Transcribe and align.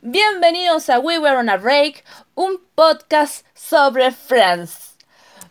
Bienvenidos 0.00 0.90
a 0.90 1.00
We 1.00 1.18
Were 1.18 1.36
on 1.36 1.48
a 1.48 1.56
Break, 1.56 2.04
un 2.36 2.60
podcast 2.76 3.44
sobre 3.52 4.12
Friends. 4.12 4.96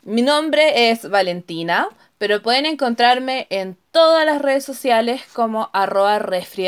Mi 0.04 0.22
nombre 0.22 0.90
es 0.90 1.10
Valentina, 1.10 1.90
pero 2.18 2.42
pueden 2.42 2.66
encontrarme 2.66 3.48
en 3.50 3.78
todas 3.92 4.26
las 4.26 4.42
redes 4.42 4.64
sociales 4.64 5.22
como 5.34 5.70
arroba 5.74 6.22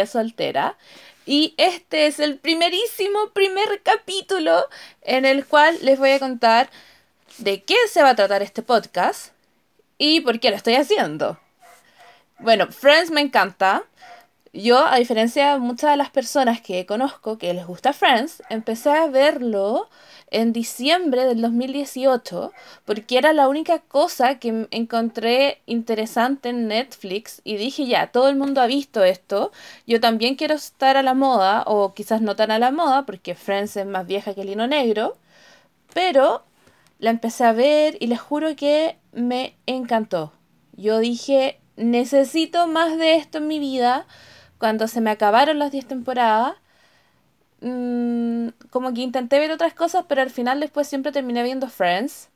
soltera. 0.05 0.78
Y 1.26 1.54
este 1.55 2.07
es 2.07 2.20
el 2.20 2.38
primerísimo 2.38 3.29
primer 3.29 3.81
capítulo 3.81 4.67
en 5.01 5.23
el 5.23 5.46
cual 5.46 5.77
les 5.81 5.99
voy 5.99 6.11
a 6.11 6.19
contar 6.19 6.69
de 7.37 7.63
qué 7.63 7.77
se 7.89 8.03
va 8.03 8.09
a 8.09 8.15
tratar 8.15 8.41
este 8.41 8.61
podcast 8.61 9.31
y 9.97 10.19
por 10.19 10.41
qué 10.41 10.49
lo 10.49 10.57
estoy 10.57 10.75
haciendo. 10.75 11.39
Bueno, 12.39 12.67
Friends 12.67 13.09
me 13.09 13.21
encanta. 13.21 13.85
Yo, 14.52 14.84
a 14.84 14.96
diferencia 14.97 15.54
de 15.54 15.60
muchas 15.60 15.92
de 15.92 15.97
las 15.97 16.09
personas 16.09 16.59
que 16.59 16.88
conozco 16.88 17.38
que 17.38 17.54
les 17.54 17.68
gusta 17.68 17.94
Friends, 17.94 18.41
empecé 18.49 18.90
a 18.90 19.05
verlo 19.07 19.90
en 20.31 20.53
diciembre 20.53 21.26
del 21.26 21.41
2018 21.41 22.52
porque 22.85 23.20
era 23.20 23.31
la 23.34 23.48
única 23.48 23.80
cosa 23.80 24.40
que 24.40 24.67
encontré 24.71 25.62
interesante 25.67 26.49
en 26.49 26.67
Netflix 26.67 27.41
y 27.43 27.57
dije 27.57 27.85
ya, 27.85 28.07
todo 28.07 28.27
el 28.27 28.38
mundo 28.38 28.59
ha 28.62 28.66
visto 28.66 29.04
esto, 29.04 29.52
yo 29.85 29.99
también 29.99 30.35
quiero 30.35 30.55
estar 30.55 30.98
a 30.98 31.04
la 31.04 31.13
moda 31.13 31.63
o 31.68 31.93
quizás 31.93 32.21
no 32.21 32.35
tan 32.35 32.49
a 32.49 32.57
la 32.57 32.71
moda 32.71 33.05
porque 33.05 33.35
Friends 33.35 33.77
es 33.77 33.85
más 33.85 34.07
vieja 34.07 34.34
que 34.34 34.41
el 34.41 34.49
hino 34.49 34.66
negro, 34.66 35.18
pero 35.93 36.43
la 36.98 37.12
empecé 37.12 37.43
a 37.43 37.54
ver 37.54 37.98
y 37.99 38.07
les 38.07 38.20
juro 38.20 38.55
que 38.55 38.98
me 39.12 39.55
encantó. 39.68 40.34
Yo 40.73 40.98
dije, 40.99 41.59
necesito 41.76 42.68
más 42.68 42.98
de 42.98 43.16
esto 43.16 43.38
en 43.38 43.48
mi 43.48 43.59
vida 43.59 44.07
cuando 44.59 44.88
se 44.88 45.02
me 45.02 45.12
acabaron 45.12 45.59
las 45.59 45.72
10 45.72 45.88
temporadas, 45.88 46.55
mmm, 47.62 48.49
como 48.70 48.94
que 48.94 49.02
intenté 49.02 49.40
ver 49.40 49.52
otras 49.52 49.73
cosas, 49.73 50.05
pero 50.08 50.22
al 50.22 50.30
final 50.30 50.59
después 50.59 50.88
siempre 50.88 51.12
terminé 51.12 51.43
viendo 51.43 51.70
Friends. 51.70 52.29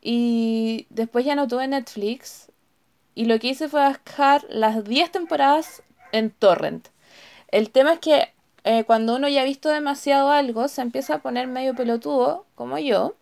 Y 0.00 0.86
después 0.90 1.24
ya 1.24 1.34
no 1.34 1.48
tuve 1.48 1.66
Netflix. 1.68 2.50
Y 3.14 3.24
lo 3.26 3.38
que 3.40 3.48
hice 3.48 3.68
fue 3.68 3.80
bajar 3.80 4.46
las 4.48 4.84
10 4.84 5.10
temporadas 5.12 5.82
en 6.12 6.30
Torrent. 6.30 6.88
El 7.48 7.70
tema 7.70 7.94
es 7.94 7.98
que 8.00 8.32
eh, 8.64 8.84
cuando 8.84 9.16
uno 9.16 9.28
ya 9.28 9.42
ha 9.42 9.44
visto 9.44 9.70
demasiado 9.70 10.30
algo, 10.30 10.68
se 10.68 10.82
empieza 10.82 11.14
a 11.14 11.22
poner 11.22 11.46
medio 11.48 11.74
pelotudo, 11.74 12.46
como 12.54 12.78
yo. 12.78 13.16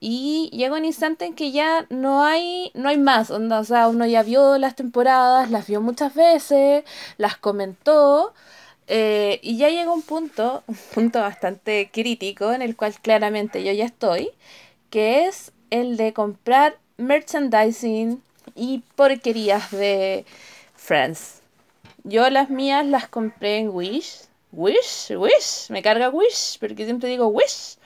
Y 0.00 0.48
llega 0.52 0.76
un 0.76 0.84
instante 0.86 1.26
en 1.26 1.34
que 1.34 1.52
ya 1.52 1.86
no 1.90 2.24
hay, 2.24 2.70
no 2.74 2.88
hay 2.88 2.96
más. 2.98 3.30
o 3.30 3.64
sea, 3.64 3.88
uno 3.88 4.06
ya 4.06 4.22
vio 4.22 4.56
las 4.58 4.74
temporadas, 4.74 5.50
las 5.50 5.66
vio 5.66 5.82
muchas 5.82 6.14
veces, 6.14 6.84
las 7.18 7.36
comentó. 7.36 8.32
Eh, 8.88 9.38
y 9.42 9.56
ya 9.58 9.68
llega 9.68 9.92
un 9.92 10.02
punto, 10.02 10.64
un 10.68 10.76
punto 10.94 11.20
bastante 11.20 11.90
crítico, 11.92 12.52
en 12.52 12.62
el 12.62 12.76
cual 12.76 12.94
claramente 13.00 13.62
yo 13.62 13.72
ya 13.72 13.84
estoy, 13.84 14.30
que 14.90 15.26
es 15.26 15.52
el 15.70 15.96
de 15.96 16.12
comprar 16.12 16.78
merchandising 16.96 18.22
y 18.54 18.82
porquerías 18.96 19.70
de 19.70 20.24
Friends. 20.74 21.42
Yo 22.04 22.28
las 22.30 22.50
mías 22.50 22.86
las 22.86 23.06
compré 23.08 23.58
en 23.58 23.68
Wish. 23.70 24.22
Wish, 24.52 25.12
Wish, 25.16 25.68
me 25.70 25.82
carga 25.82 26.08
Wish, 26.08 26.58
porque 26.58 26.84
siempre 26.84 27.08
digo 27.08 27.28
Wish. 27.28 27.76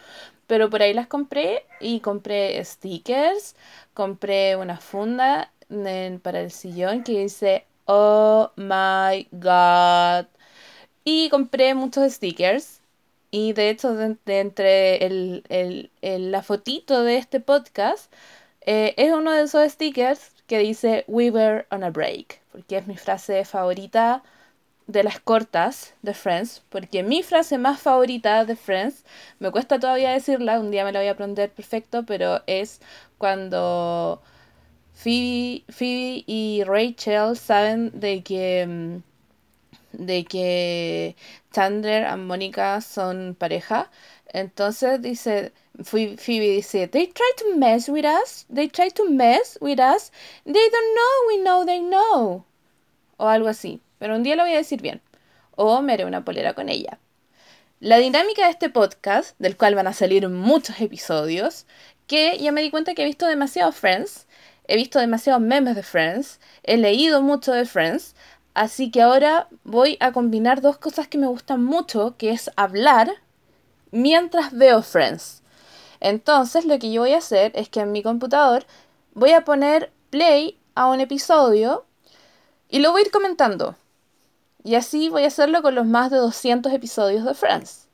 Pero 0.47 0.71
por 0.71 0.83
ahí 0.83 0.93
las 0.95 1.07
compré 1.07 1.65
y 1.81 2.01
compré 2.01 2.63
stickers, 2.65 3.57
compré 3.95 4.57
una 4.57 4.79
funda 4.79 5.51
para 6.23 6.41
el 6.41 6.51
sillón 6.51 7.03
que 7.03 7.21
dice 7.21 7.65
Oh 7.87 8.51
my 8.57 9.29
god. 9.33 10.27
Y 11.05 11.29
compré 11.31 11.75
muchos 11.75 12.13
stickers. 12.13 12.81
Y 13.31 13.53
de 13.53 13.71
hecho, 13.71 13.95
de, 13.95 14.17
entre 14.27 15.05
el, 15.05 15.91
la 16.01 16.43
fotito 16.43 17.03
de 17.03 17.17
este 17.19 17.41
podcast, 17.41 18.13
eh, 18.63 18.95
es 18.97 19.13
uno 19.13 19.33
de 19.33 19.43
esos 19.43 19.71
stickers 19.73 20.31
que 20.47 20.59
dice 20.59 21.05
We 21.09 21.31
were 21.31 21.67
on 21.71 21.85
a 21.85 21.91
break. 21.91 22.41
Porque 22.53 22.79
es 22.79 22.87
mi 22.87 22.97
frase 22.97 23.45
favorita 23.45 24.23
de 24.87 25.03
las 25.03 25.21
cortas 25.21 25.95
de 26.03 26.15
Friends, 26.15 26.63
porque 26.69 27.03
mi 27.03 27.23
frase 27.23 27.59
más 27.59 27.81
favorita 27.81 28.45
de 28.45 28.57
Friends, 28.57 29.05
me 29.39 29.51
cuesta 29.51 29.79
todavía 29.79 30.11
decirla, 30.13 30.61
un 30.61 30.71
día 30.71 30.85
me 30.85 30.93
la 30.93 31.01
voy 31.01 31.09
a 31.09 31.13
aprender 31.13 31.51
perfecto, 31.51 32.05
pero 32.05 32.43
es 32.47 32.81
cuando 33.19 34.23
Phoebe, 34.95 35.65
Phoebe 35.69 36.25
y 36.27 36.63
Rachel 36.65 37.37
saben 37.37 37.99
de 37.99 38.23
que 38.23 38.67
mm, 38.67 39.15
de 39.93 40.25
que 40.25 41.17
Chandler 41.53 42.07
y 42.13 42.17
Mónica 42.17 42.81
son 42.81 43.37
pareja. 43.39 43.91
Entonces 44.33 45.01
dice, 45.01 45.53
Phoebe 45.85 46.17
dice, 46.27 46.89
they 46.89 47.07
try 47.07 47.31
to 47.39 47.57
mess 47.57 47.89
with 47.89 48.05
us, 48.05 48.47
they 48.53 48.69
try 48.69 48.91
to 48.91 49.09
mess 49.09 49.57
with 49.61 49.79
us, 49.79 50.11
they 50.45 50.53
don't 50.53 50.95
know 50.95 51.29
we 51.29 51.39
know 51.43 51.65
they 51.65 51.81
know. 51.81 52.45
O 53.17 53.29
algo 53.29 53.49
así 53.49 53.81
pero 54.05 54.17
un 54.17 54.23
día 54.23 54.37
lo 54.37 54.43
voy 54.43 54.53
a 54.53 54.59
decir 54.59 54.83
bien. 54.83 55.01
O 55.53 55.81
me 55.81 55.95
haré 55.95 56.05
una 56.05 56.27
polera 56.27 56.53
con 56.53 56.69
ella. 56.69 56.99
La 57.81 57.97
dinámica 57.97 58.45
de 58.45 58.51
este 58.51 58.69
podcast, 58.69 59.35
del 59.39 59.57
cual 59.57 59.77
van 59.77 59.87
a 59.87 59.95
salir 59.95 60.29
muchos 60.29 60.79
episodios, 60.79 61.65
que 62.07 62.37
ya 62.37 62.53
me 62.53 62.61
di 62.61 62.71
cuenta 62.71 62.93
que 62.93 63.01
he 63.01 63.07
visto 63.07 63.27
demasiados 63.27 63.77
Friends, 63.77 64.27
he 64.69 64.77
visto 64.77 64.99
demasiados 64.99 65.41
memes 65.41 65.75
de 65.75 65.83
Friends, 65.83 66.39
he 66.65 66.77
leído 66.77 67.23
mucho 67.23 67.53
de 67.53 67.65
Friends, 67.65 68.15
así 68.53 68.91
que 68.91 69.01
ahora 69.01 69.49
voy 69.63 69.97
a 70.01 70.13
combinar 70.13 70.61
dos 70.61 70.77
cosas 70.77 71.09
que 71.09 71.17
me 71.17 71.27
gustan 71.27 71.65
mucho, 71.65 72.15
que 72.19 72.31
es 72.31 72.51
hablar 72.57 73.11
mientras 73.91 74.53
veo 74.53 74.83
Friends. 74.83 75.43
Entonces 76.01 76.67
lo 76.67 76.79
que 76.79 76.93
yo 76.93 77.01
voy 77.01 77.15
a 77.15 77.19
hacer 77.25 77.53
es 77.55 77.71
que 77.71 77.81
en 77.81 77.93
mi 77.93 78.03
computador 78.03 78.67
voy 79.15 79.31
a 79.31 79.47
poner 79.47 79.91
play 80.11 80.61
a 80.75 80.89
un 80.89 81.01
episodio 81.01 81.87
y 82.69 82.81
lo 82.81 82.93
voy 82.93 83.01
a 83.01 83.05
ir 83.07 83.11
comentando. 83.11 83.77
Y 84.65 84.77
así 84.77 85.11
voy 85.11 85.25
a 85.25 85.27
hacerlo 85.27 85.61
con 85.61 85.75
los 85.75 85.87
más 85.87 86.11
de 86.11 86.17
200 86.17 86.73
episodios 86.73 87.25
de 87.25 87.35
Friends. 87.35 87.87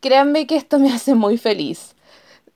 Créanme 0.00 0.46
que 0.46 0.56
esto 0.56 0.78
me 0.78 0.92
hace 0.92 1.14
muy 1.14 1.38
feliz. 1.38 1.94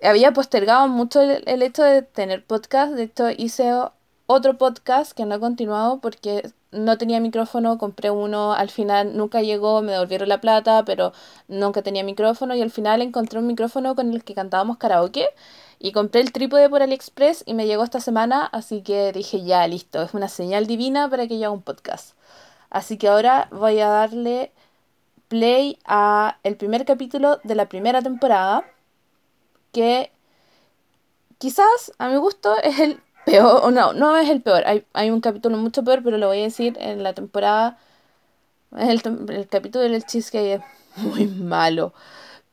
Había 0.03 0.33
postergado 0.33 0.87
mucho 0.87 1.23
el, 1.23 1.63
hecho 1.63 1.83
de 1.83 2.03
tener 2.03 2.45
podcast. 2.45 2.93
De 2.93 3.05
hecho, 3.05 3.31
hice 3.31 3.73
otro 4.27 4.59
podcast 4.59 5.13
que 5.13 5.25
no 5.25 5.37
he 5.37 5.41
continuado 5.41 6.01
porque 6.01 6.53
no 6.73 6.99
tenía 6.99 7.21
micrófono, 7.21 7.79
compré 7.79 8.11
uno, 8.11 8.53
al 8.53 8.69
final 8.71 9.17
nunca 9.17 9.41
llegó, 9.41 9.81
me 9.81 9.93
devolvieron 9.93 10.29
la 10.29 10.41
plata, 10.41 10.85
pero 10.85 11.13
nunca 11.49 11.83
tenía 11.83 12.05
micrófono 12.05 12.55
y 12.55 12.63
al 12.63 12.71
final 12.71 13.03
encontré 13.03 13.39
un 13.39 13.47
micrófono 13.47 13.97
con 13.97 14.13
el 14.13 14.23
que 14.25 14.35
cantábamos 14.35 14.77
karaoke 14.77 15.27
y 15.79 15.93
compré 15.93 16.21
el 16.21 16.33
trípode 16.33 16.69
por 16.69 16.83
AliExpress 16.83 17.45
y 17.47 17.55
me 17.55 17.67
llegó 17.67 17.83
esta 17.83 18.01
semana, 18.01 18.45
así 18.45 18.83
que 18.83 19.11
dije 19.13 19.43
ya, 19.43 19.67
listo, 19.67 20.03
es 20.03 20.15
una 20.15 20.29
señal 20.29 20.67
divina 20.67 21.09
para 21.09 21.27
que 21.27 21.39
yo 21.39 21.47
haga 21.47 21.55
un 21.55 21.63
podcast. 21.63 22.15
Así 22.71 22.97
que 22.99 23.09
ahora 23.09 23.49
voy 23.51 23.81
a 23.81 23.89
darle 23.89 24.53
play 25.29 25.79
a 25.85 26.39
el 26.45 26.57
primer 26.57 26.85
capítulo 26.85 27.41
de 27.45 27.55
la 27.55 27.69
primera 27.69 28.03
temporada, 28.03 28.65
que 29.73 30.11
quizás 31.39 31.93
a 31.99 32.09
mi 32.09 32.17
gusto 32.17 32.57
es 32.63 32.79
el 32.81 33.01
peor, 33.27 33.61
o 33.65 33.71
no, 33.71 33.93
no 33.93 34.17
es 34.17 34.29
el 34.31 34.43
peor, 34.43 34.65
hay, 34.67 35.11
un 35.11 35.21
capítulo 35.21 35.57
mucho 35.57 35.85
peor, 35.85 36.03
pero 36.05 36.19
lo 36.19 36.29
voy 36.29 36.41
a 36.41 36.43
decir 36.45 36.77
en 36.81 37.03
la 37.03 37.15
temporada, 37.15 37.79
es 38.77 38.89
el, 38.89 39.49
capítulo 39.49 39.85
del 39.85 40.05
que 40.05 40.55
es 40.55 40.61
muy 40.97 41.27
malo, 41.27 41.93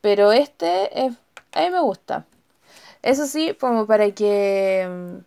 pero 0.02 0.32
este 0.32 1.06
es, 1.06 1.14
a 1.54 1.62
mí 1.62 1.70
me 1.72 1.82
gusta. 1.82 2.26
Eso 3.04 3.26
sí, 3.28 3.56
como 3.60 3.86
para 3.88 4.12
que 4.12 5.22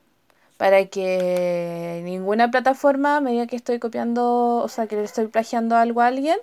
para 0.60 0.84
que 0.84 2.03
ninguna 2.04 2.50
plataforma 2.50 3.22
me 3.22 3.31
diga 3.31 3.47
que 3.47 3.56
estoy 3.56 3.78
copiando, 3.78 4.56
o 4.56 4.69
sea, 4.69 4.87
que 4.87 4.97
le 4.97 5.04
estoy 5.04 5.26
plagiando 5.28 5.75
algo 5.75 6.03
a 6.03 6.09
alguien. 6.09 6.37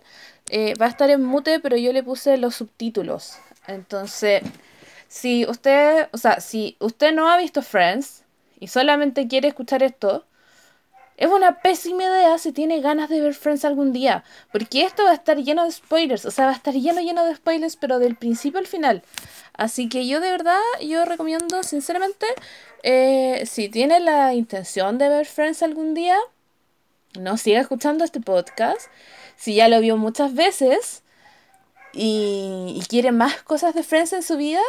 Eh, 0.49 0.73
va 0.81 0.87
a 0.87 0.89
estar 0.89 1.11
en 1.11 1.23
mute, 1.23 1.59
pero 1.59 1.77
yo 1.77 1.93
le 1.93 2.01
puse 2.01 2.35
los 2.37 2.55
subtítulos. 2.55 3.37
Entonces, 3.67 4.41
si 5.07 5.45
usted, 5.45 6.09
o 6.13 6.17
sea, 6.17 6.39
si 6.39 6.77
usted 6.79 7.13
no 7.13 7.29
ha 7.29 7.37
visto 7.37 7.61
Friends 7.61 8.23
y 8.59 8.69
solamente 8.69 9.27
quiere 9.27 9.49
escuchar 9.49 9.83
esto, 9.83 10.25
es 11.17 11.29
una 11.29 11.59
pésima 11.61 12.01
idea 12.01 12.39
si 12.39 12.51
tiene 12.51 12.81
ganas 12.81 13.09
de 13.09 13.21
ver 13.21 13.35
Friends 13.35 13.65
algún 13.65 13.93
día, 13.93 14.23
porque 14.51 14.83
esto 14.83 15.03
va 15.03 15.11
a 15.11 15.13
estar 15.13 15.37
lleno 15.37 15.63
de 15.63 15.71
spoilers, 15.71 16.25
o 16.25 16.31
sea, 16.31 16.45
va 16.45 16.51
a 16.53 16.55
estar 16.55 16.73
lleno 16.73 17.01
lleno 17.01 17.23
de 17.23 17.35
spoilers, 17.35 17.75
pero 17.75 17.99
del 17.99 18.15
principio 18.15 18.59
al 18.59 18.67
final. 18.67 19.03
Así 19.53 19.89
que 19.89 20.07
yo 20.07 20.19
de 20.21 20.31
verdad, 20.31 20.59
yo 20.81 21.05
recomiendo 21.05 21.61
sinceramente 21.61 22.25
eh, 22.83 23.43
si 23.45 23.69
tiene 23.69 23.99
la 23.99 24.33
intención 24.33 24.97
de 24.97 25.09
ver 25.09 25.25
Friends 25.25 25.63
algún 25.63 25.93
día, 25.93 26.17
no 27.19 27.37
siga 27.37 27.61
escuchando 27.61 28.03
este 28.03 28.19
podcast. 28.19 28.87
Si 29.35 29.55
ya 29.55 29.67
lo 29.67 29.79
vio 29.79 29.97
muchas 29.97 30.33
veces 30.33 31.03
y, 31.93 32.81
quiere 32.89 33.11
más 33.11 33.41
cosas 33.43 33.73
de 33.73 33.83
Friends 33.83 34.13
en 34.13 34.23
su 34.23 34.37
vida, 34.37 34.61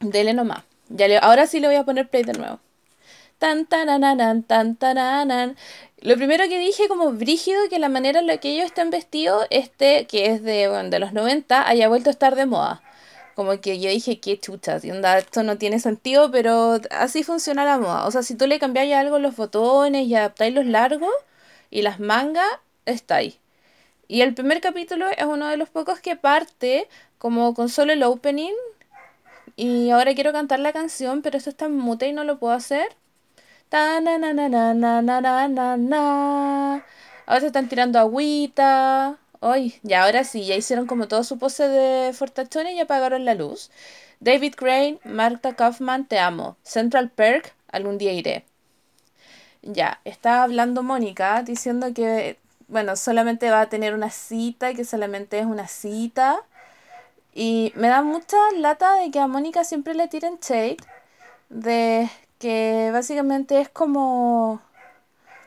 dele 0.00 0.34
nomás. 0.34 0.64
Ya 0.88 1.08
le, 1.08 1.18
ahora 1.18 1.46
sí 1.46 1.60
le 1.60 1.68
voy 1.68 1.76
a 1.76 1.84
poner 1.84 2.08
play 2.08 2.22
de 2.22 2.34
nuevo. 2.34 2.60
Tan 3.38 3.66
tan 3.66 3.86
tan 4.46 4.76
tan 4.76 5.56
Lo 6.00 6.16
primero 6.16 6.44
que 6.48 6.58
dije 6.58 6.88
como 6.88 7.12
brígido 7.12 7.68
que 7.68 7.78
la 7.78 7.88
manera 7.88 8.20
en 8.20 8.26
la 8.26 8.38
que 8.38 8.52
ellos 8.52 8.66
están 8.66 8.90
vestidos, 8.90 9.46
este 9.50 10.06
que 10.06 10.26
es 10.26 10.42
de, 10.42 10.68
bueno, 10.68 10.90
de 10.90 10.98
los 10.98 11.12
90, 11.12 11.68
haya 11.68 11.88
vuelto 11.88 12.10
a 12.10 12.12
estar 12.12 12.36
de 12.36 12.46
moda. 12.46 12.82
Como 13.34 13.60
que 13.60 13.80
yo 13.80 13.90
dije, 13.90 14.20
qué 14.20 14.38
chuchas, 14.38 14.84
y 14.84 14.90
onda, 14.92 15.18
esto 15.18 15.42
no 15.42 15.58
tiene 15.58 15.80
sentido, 15.80 16.30
pero 16.30 16.80
así 16.90 17.24
funciona 17.24 17.64
la 17.64 17.78
moda. 17.78 18.06
O 18.06 18.10
sea, 18.10 18.22
si 18.22 18.36
tú 18.36 18.46
le 18.46 18.58
cambiáis 18.60 18.94
algo 18.94 19.18
los 19.18 19.36
botones 19.36 20.06
y 20.06 20.14
adaptáis 20.14 20.54
los 20.54 20.66
largos 20.66 21.10
y 21.70 21.82
las 21.82 21.98
mangas, 22.00 22.46
está 22.86 23.16
ahí. 23.16 23.38
Y 24.08 24.22
el 24.22 24.34
primer 24.34 24.60
capítulo 24.60 25.06
es 25.08 25.24
uno 25.24 25.48
de 25.48 25.56
los 25.56 25.68
pocos 25.70 26.00
que 26.00 26.16
parte 26.16 26.88
como 27.18 27.54
con 27.54 27.68
solo 27.68 27.92
el 27.92 28.02
opening. 28.02 28.52
Y 29.56 29.90
ahora 29.90 30.14
quiero 30.14 30.32
cantar 30.32 30.60
la 30.60 30.72
canción, 30.72 31.22
pero 31.22 31.38
esto 31.38 31.50
está 31.50 31.66
en 31.66 31.76
mute 31.76 32.08
y 32.08 32.12
no 32.12 32.24
lo 32.24 32.38
puedo 32.38 32.54
hacer. 32.54 32.96
Ahora 37.26 37.40
se 37.40 37.46
están 37.46 37.68
tirando 37.68 37.98
agüita. 37.98 39.18
Hoy, 39.46 39.78
ya 39.82 40.04
ahora 40.04 40.24
sí, 40.24 40.46
ya 40.46 40.54
hicieron 40.54 40.86
como 40.86 41.06
todo 41.06 41.22
su 41.22 41.38
pose 41.38 41.68
de 41.68 42.14
fortachones 42.14 42.72
y 42.72 42.80
apagaron 42.80 43.26
la 43.26 43.34
luz. 43.34 43.70
David 44.18 44.54
Crane, 44.54 44.98
Marta 45.04 45.54
Kaufman, 45.54 46.06
te 46.06 46.18
amo. 46.18 46.56
Central 46.62 47.10
Perk, 47.10 47.52
algún 47.70 47.98
día 47.98 48.14
iré. 48.14 48.46
Ya, 49.60 50.00
está 50.06 50.42
hablando 50.44 50.82
Mónica 50.82 51.42
diciendo 51.42 51.92
que, 51.92 52.38
bueno, 52.68 52.96
solamente 52.96 53.50
va 53.50 53.60
a 53.60 53.68
tener 53.68 53.92
una 53.92 54.08
cita 54.08 54.70
y 54.70 54.76
que 54.76 54.86
solamente 54.86 55.38
es 55.38 55.44
una 55.44 55.68
cita. 55.68 56.40
Y 57.34 57.70
me 57.76 57.88
da 57.88 58.02
mucha 58.02 58.38
lata 58.56 58.94
de 58.94 59.10
que 59.10 59.20
a 59.20 59.26
Mónica 59.26 59.62
siempre 59.64 59.92
le 59.94 60.08
tiren 60.08 60.38
shade. 60.40 60.78
De 61.50 62.08
que 62.38 62.88
básicamente 62.94 63.60
es 63.60 63.68
como... 63.68 64.62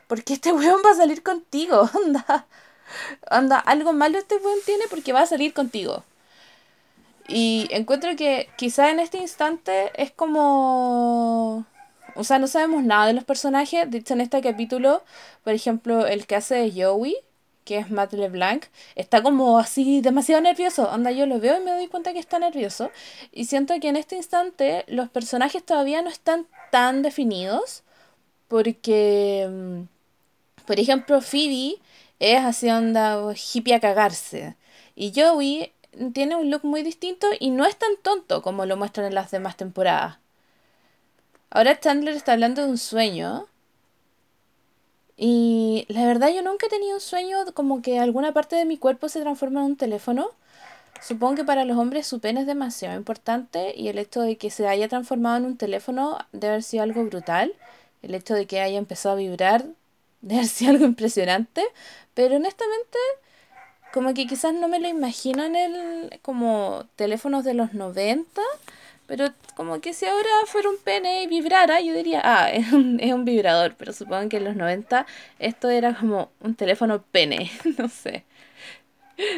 ¿Por 0.06 0.22
qué 0.22 0.34
este 0.34 0.52
weón 0.52 0.82
va 0.86 0.92
a 0.92 0.94
salir 0.94 1.24
contigo? 1.24 1.90
Anda. 2.06 2.46
Anda, 3.30 3.58
algo 3.58 3.92
malo 3.92 4.18
este 4.18 4.36
weón 4.36 4.58
tiene 4.64 4.84
porque 4.90 5.12
va 5.12 5.22
a 5.22 5.26
salir 5.26 5.52
contigo. 5.54 6.04
Y 7.28 7.68
encuentro 7.70 8.16
que 8.16 8.48
quizá 8.56 8.90
en 8.90 9.00
este 9.00 9.18
instante 9.18 9.92
es 10.02 10.10
como... 10.10 11.66
O 12.14 12.24
sea, 12.24 12.38
no 12.38 12.46
sabemos 12.48 12.82
nada 12.82 13.06
de 13.06 13.12
los 13.12 13.24
personajes. 13.24 13.88
De 13.90 13.98
hecho, 13.98 14.14
en 14.14 14.22
este 14.22 14.40
capítulo, 14.40 15.04
por 15.44 15.52
ejemplo, 15.52 16.06
el 16.06 16.26
que 16.26 16.36
hace 16.36 16.54
de 16.56 16.84
Joey, 16.84 17.16
que 17.64 17.78
es 17.78 17.90
Matt 17.90 18.14
LeBlanc, 18.14 18.64
está 18.96 19.22
como 19.22 19.58
así 19.58 20.00
demasiado 20.00 20.40
nervioso. 20.40 20.90
Anda, 20.90 21.12
yo 21.12 21.26
lo 21.26 21.38
veo 21.38 21.60
y 21.60 21.64
me 21.64 21.70
doy 21.70 21.86
cuenta 21.88 22.14
que 22.14 22.18
está 22.18 22.38
nervioso. 22.38 22.90
Y 23.30 23.44
siento 23.44 23.78
que 23.78 23.88
en 23.88 23.96
este 23.96 24.16
instante 24.16 24.84
los 24.88 25.10
personajes 25.10 25.62
todavía 25.62 26.00
no 26.02 26.08
están 26.08 26.46
tan 26.72 27.02
definidos. 27.02 27.82
Porque, 28.48 29.46
mm, 29.48 29.82
por 30.66 30.80
ejemplo, 30.80 31.20
Phoebe 31.20 31.76
es 32.20 32.44
así 32.44 32.70
onda 32.70 33.32
hippie 33.34 33.74
a 33.74 33.80
cagarse. 33.80 34.56
Y 34.94 35.12
Joey 35.14 35.72
tiene 36.12 36.36
un 36.36 36.50
look 36.50 36.64
muy 36.64 36.82
distinto 36.82 37.28
y 37.38 37.50
no 37.50 37.64
es 37.64 37.76
tan 37.76 37.96
tonto 38.02 38.42
como 38.42 38.66
lo 38.66 38.76
muestran 38.76 39.06
en 39.06 39.14
las 39.14 39.30
demás 39.30 39.56
temporadas. 39.56 40.18
Ahora 41.50 41.78
Chandler 41.80 42.14
está 42.14 42.32
hablando 42.32 42.62
de 42.62 42.68
un 42.68 42.78
sueño. 42.78 43.46
Y 45.16 45.84
la 45.88 46.06
verdad 46.06 46.28
yo 46.32 46.42
nunca 46.42 46.66
he 46.66 46.70
tenido 46.70 46.94
un 46.94 47.00
sueño 47.00 47.38
como 47.54 47.82
que 47.82 47.98
alguna 47.98 48.32
parte 48.32 48.54
de 48.56 48.64
mi 48.64 48.78
cuerpo 48.78 49.08
se 49.08 49.20
transforma 49.20 49.60
en 49.60 49.66
un 49.66 49.76
teléfono. 49.76 50.30
Supongo 51.00 51.36
que 51.36 51.44
para 51.44 51.64
los 51.64 51.76
hombres 51.78 52.06
su 52.06 52.20
pene 52.20 52.40
es 52.40 52.46
demasiado 52.46 52.96
importante 52.96 53.74
y 53.76 53.88
el 53.88 53.98
hecho 53.98 54.20
de 54.20 54.36
que 54.36 54.50
se 54.50 54.66
haya 54.68 54.88
transformado 54.88 55.38
en 55.38 55.46
un 55.46 55.56
teléfono 55.56 56.18
debe 56.32 56.54
haber 56.54 56.62
sido 56.62 56.82
algo 56.82 57.04
brutal. 57.04 57.52
El 58.02 58.14
hecho 58.14 58.34
de 58.34 58.46
que 58.46 58.60
haya 58.60 58.78
empezado 58.78 59.14
a 59.14 59.18
vibrar 59.18 59.64
debe 60.20 60.40
haber 60.40 60.48
sido 60.48 60.70
algo 60.72 60.84
impresionante. 60.84 61.62
Pero 62.14 62.36
honestamente, 62.36 62.98
como 63.92 64.14
que 64.14 64.26
quizás 64.26 64.54
no 64.54 64.68
me 64.68 64.80
lo 64.80 64.88
imagino 64.88 65.44
en 65.44 65.56
el 65.56 66.20
como 66.22 66.86
teléfonos 66.96 67.44
de 67.44 67.54
los 67.54 67.74
90 67.74 68.42
pero 69.08 69.32
como 69.56 69.80
que 69.80 69.94
si 69.94 70.04
ahora 70.04 70.28
fuera 70.46 70.68
un 70.68 70.76
pene 70.76 71.22
y 71.22 71.26
vibrara, 71.28 71.80
yo 71.80 71.94
diría, 71.94 72.20
ah, 72.24 72.50
es 72.52 72.72
un, 72.72 73.00
es 73.00 73.12
un 73.12 73.24
vibrador. 73.24 73.74
Pero 73.78 73.92
supongo 73.94 74.28
que 74.28 74.36
en 74.36 74.44
los 74.44 74.54
90 74.56 75.06
esto 75.38 75.70
era 75.70 75.94
como 75.96 76.30
un 76.40 76.54
teléfono 76.54 77.02
pene, 77.10 77.50
no 77.78 77.88
sé. 77.88 78.24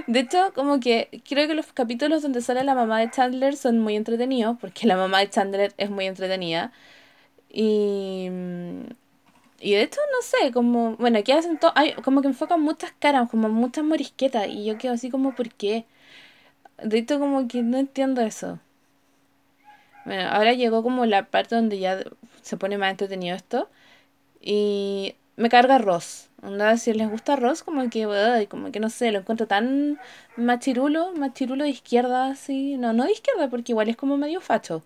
De 0.06 0.20
hecho, 0.20 0.52
como 0.54 0.80
que 0.80 1.22
creo 1.26 1.48
que 1.48 1.54
los 1.54 1.72
capítulos 1.72 2.22
donde 2.22 2.42
sale 2.42 2.64
la 2.64 2.74
mamá 2.74 3.00
de 3.00 3.10
Chandler 3.10 3.56
son 3.56 3.78
muy 3.78 3.96
entretenidos, 3.96 4.56
porque 4.60 4.86
la 4.86 4.96
mamá 4.96 5.20
de 5.20 5.30
Chandler 5.30 5.72
es 5.78 5.90
muy 5.90 6.06
entretenida. 6.06 6.72
Y, 7.48 8.28
y 9.60 9.72
de 9.74 9.82
hecho, 9.82 10.00
no 10.12 10.22
sé, 10.22 10.52
como, 10.52 10.96
bueno, 10.96 11.18
aquí 11.18 11.32
hacen 11.32 11.58
todo, 11.58 11.72
como 12.04 12.22
que 12.22 12.28
enfocan 12.28 12.60
muchas 12.62 12.92
caras, 12.98 13.28
como 13.30 13.48
muchas 13.48 13.84
morisquetas, 13.84 14.48
y 14.48 14.64
yo 14.64 14.78
quedo 14.78 14.94
así 14.94 15.10
como, 15.10 15.34
¿por 15.34 15.50
qué? 15.50 15.86
De 16.82 16.98
hecho, 16.98 17.18
como 17.18 17.46
que 17.48 17.62
no 17.62 17.78
entiendo 17.78 18.22
eso. 18.22 18.58
Bueno, 20.04 20.28
ahora 20.30 20.54
llegó 20.54 20.82
como 20.82 21.06
la 21.06 21.26
parte 21.26 21.54
donde 21.54 21.78
ya 21.78 22.02
se 22.42 22.56
pone 22.56 22.78
más 22.78 22.90
entretenido 22.90 23.36
esto. 23.36 23.68
Y 24.40 25.14
me 25.36 25.48
carga 25.50 25.78
Ross. 25.78 26.28
Onda, 26.42 26.76
si 26.78 26.92
les 26.94 27.10
gusta 27.10 27.36
Ross, 27.36 27.62
como 27.62 27.88
que, 27.90 28.46
como 28.50 28.72
que 28.72 28.80
no 28.80 28.90
sé, 28.90 29.12
lo 29.12 29.18
encuentro 29.20 29.46
tan 29.46 29.98
machirulo, 30.36 31.12
machirulo 31.12 31.64
de 31.64 31.70
izquierda, 31.70 32.28
así. 32.30 32.76
No, 32.76 32.92
no 32.92 33.04
de 33.04 33.12
izquierda, 33.12 33.48
porque 33.50 33.72
igual 33.72 33.88
es 33.88 33.96
como 33.96 34.16
medio 34.16 34.40
facho. 34.40 34.82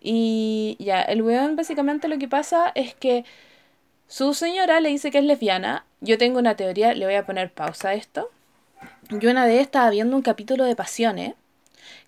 Y 0.00 0.76
ya, 0.80 1.02
el 1.02 1.22
weón 1.22 1.56
básicamente 1.56 2.08
lo 2.08 2.18
que 2.18 2.28
pasa 2.28 2.72
es 2.74 2.94
que 2.94 3.24
su 4.08 4.34
señora 4.34 4.80
le 4.80 4.88
dice 4.90 5.10
que 5.10 5.18
es 5.18 5.24
lesbiana. 5.24 5.84
Yo 6.00 6.18
tengo 6.18 6.38
una 6.38 6.56
teoría, 6.56 6.94
le 6.94 7.06
voy 7.06 7.14
a 7.14 7.26
poner 7.26 7.52
pausa 7.52 7.90
a 7.90 7.94
esto. 7.94 8.30
Yo 9.10 9.30
una 9.30 9.46
vez 9.46 9.60
estaba 9.60 9.90
viendo 9.90 10.16
un 10.16 10.22
capítulo 10.22 10.64
de 10.64 10.76
Pasiones 10.76 11.34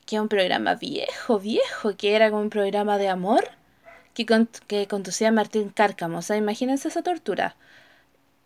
que 0.09 0.17
es 0.17 0.23
un 0.23 0.29
programa 0.29 0.75
viejo, 0.75 1.39
viejo, 1.39 1.95
que 1.97 2.17
era 2.17 2.31
como 2.31 2.41
un 2.43 2.51
programa 2.51 2.97
de 2.97 3.09
amor 3.09 3.51
que, 4.15 4.25
que 4.67 4.87
conducía 4.89 5.31
Martín 5.31 5.69
Cárcamo. 5.69 6.19
O 6.19 6.23
sea, 6.23 6.39
imagínense 6.39 6.89
esa 6.89 7.03
tortura. 7.03 7.57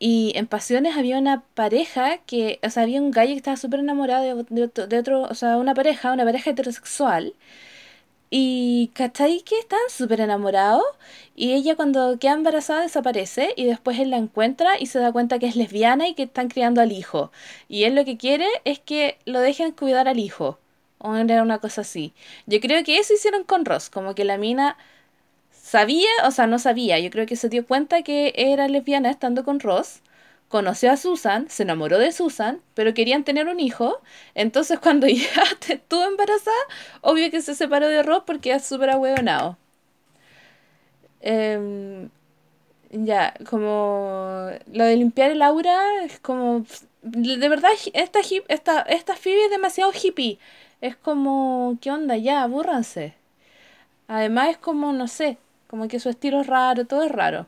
Y 0.00 0.32
en 0.34 0.48
Pasiones 0.48 0.96
había 0.96 1.18
una 1.18 1.42
pareja 1.54 2.18
que, 2.26 2.58
o 2.64 2.70
sea, 2.70 2.82
había 2.82 3.00
un 3.00 3.12
gallo 3.12 3.32
que 3.32 3.36
estaba 3.36 3.56
súper 3.56 3.80
enamorado 3.80 4.44
de, 4.44 4.70
de, 4.88 4.98
otro, 4.98 5.22
o 5.22 5.34
sea, 5.34 5.56
una 5.56 5.74
pareja, 5.74 6.12
una 6.12 6.24
pareja 6.24 6.50
heterosexual. 6.50 7.34
Y 8.34 8.90
¿cachai? 8.94 9.42
Que 9.42 9.58
están 9.58 9.78
súper 9.90 10.22
enamorados. 10.22 10.82
Y 11.36 11.52
ella 11.52 11.76
cuando 11.76 12.18
queda 12.18 12.32
embarazada 12.32 12.80
desaparece 12.80 13.52
y 13.56 13.66
después 13.66 13.98
él 13.98 14.08
la 14.10 14.16
encuentra 14.16 14.80
y 14.80 14.86
se 14.86 14.98
da 15.00 15.12
cuenta 15.12 15.38
que 15.38 15.46
es 15.46 15.54
lesbiana 15.54 16.08
y 16.08 16.14
que 16.14 16.22
están 16.24 16.48
criando 16.48 16.80
al 16.80 16.92
hijo. 16.92 17.30
Y 17.68 17.84
él 17.84 17.94
lo 17.94 18.06
que 18.06 18.16
quiere 18.16 18.46
es 18.64 18.78
que 18.78 19.18
lo 19.26 19.40
dejen 19.40 19.72
cuidar 19.72 20.08
al 20.08 20.18
hijo. 20.18 20.58
O 20.98 21.14
era 21.14 21.42
una 21.42 21.58
cosa 21.58 21.82
así. 21.82 22.14
Yo 22.46 22.58
creo 22.60 22.82
que 22.84 22.98
eso 22.98 23.12
hicieron 23.12 23.44
con 23.44 23.66
Ross, 23.66 23.90
como 23.90 24.14
que 24.14 24.24
la 24.24 24.38
mina 24.38 24.78
sabía, 25.52 26.08
o 26.26 26.30
sea, 26.30 26.46
no 26.46 26.58
sabía, 26.58 26.98
yo 27.00 27.10
creo 27.10 27.26
que 27.26 27.36
se 27.36 27.48
dio 27.50 27.66
cuenta 27.66 28.02
que 28.02 28.32
era 28.36 28.68
lesbiana 28.68 29.10
estando 29.10 29.44
con 29.44 29.60
Ross, 29.60 30.00
conoció 30.52 30.92
a 30.92 30.98
Susan, 30.98 31.48
se 31.48 31.62
enamoró 31.64 31.98
de 31.98 32.12
Susan, 32.12 32.60
pero 32.74 32.92
querían 32.94 33.24
tener 33.24 33.48
un 33.48 33.58
hijo, 33.58 34.00
entonces 34.34 34.78
cuando 34.84 35.08
ya 35.08 35.42
estuvo 35.68 36.04
embarazada, 36.04 36.56
obvio 37.00 37.30
que 37.30 37.42
se 37.42 37.54
separó 37.54 37.88
de 37.88 38.02
Ross 38.02 38.24
porque 38.26 38.52
es 38.52 38.64
súper 38.64 38.90
ahueonado. 38.90 39.56
Em, 41.20 42.10
ya, 42.90 43.34
como 43.48 44.50
lo 44.72 44.84
de 44.84 44.96
limpiar 44.96 45.30
el 45.30 45.42
aura 45.42 46.04
es 46.04 46.20
como... 46.20 46.64
De 47.02 47.48
verdad, 47.48 47.70
esta, 47.94 48.20
esta, 48.48 48.82
esta 48.82 49.16
Phoebe 49.16 49.46
es 49.46 49.50
demasiado 49.50 49.92
hippie. 49.92 50.38
Es 50.80 50.96
como, 50.96 51.78
¿qué 51.80 51.90
onda? 51.90 52.16
Ya, 52.16 52.42
abúrranse. 52.42 53.14
Además 54.08 54.50
es 54.50 54.58
como, 54.58 54.92
no 54.92 55.08
sé, 55.08 55.38
como 55.68 55.88
que 55.88 56.00
su 56.00 56.10
estilo 56.10 56.40
es 56.42 56.46
raro, 56.46 56.86
todo 56.86 57.02
es 57.04 57.12
raro. 57.12 57.46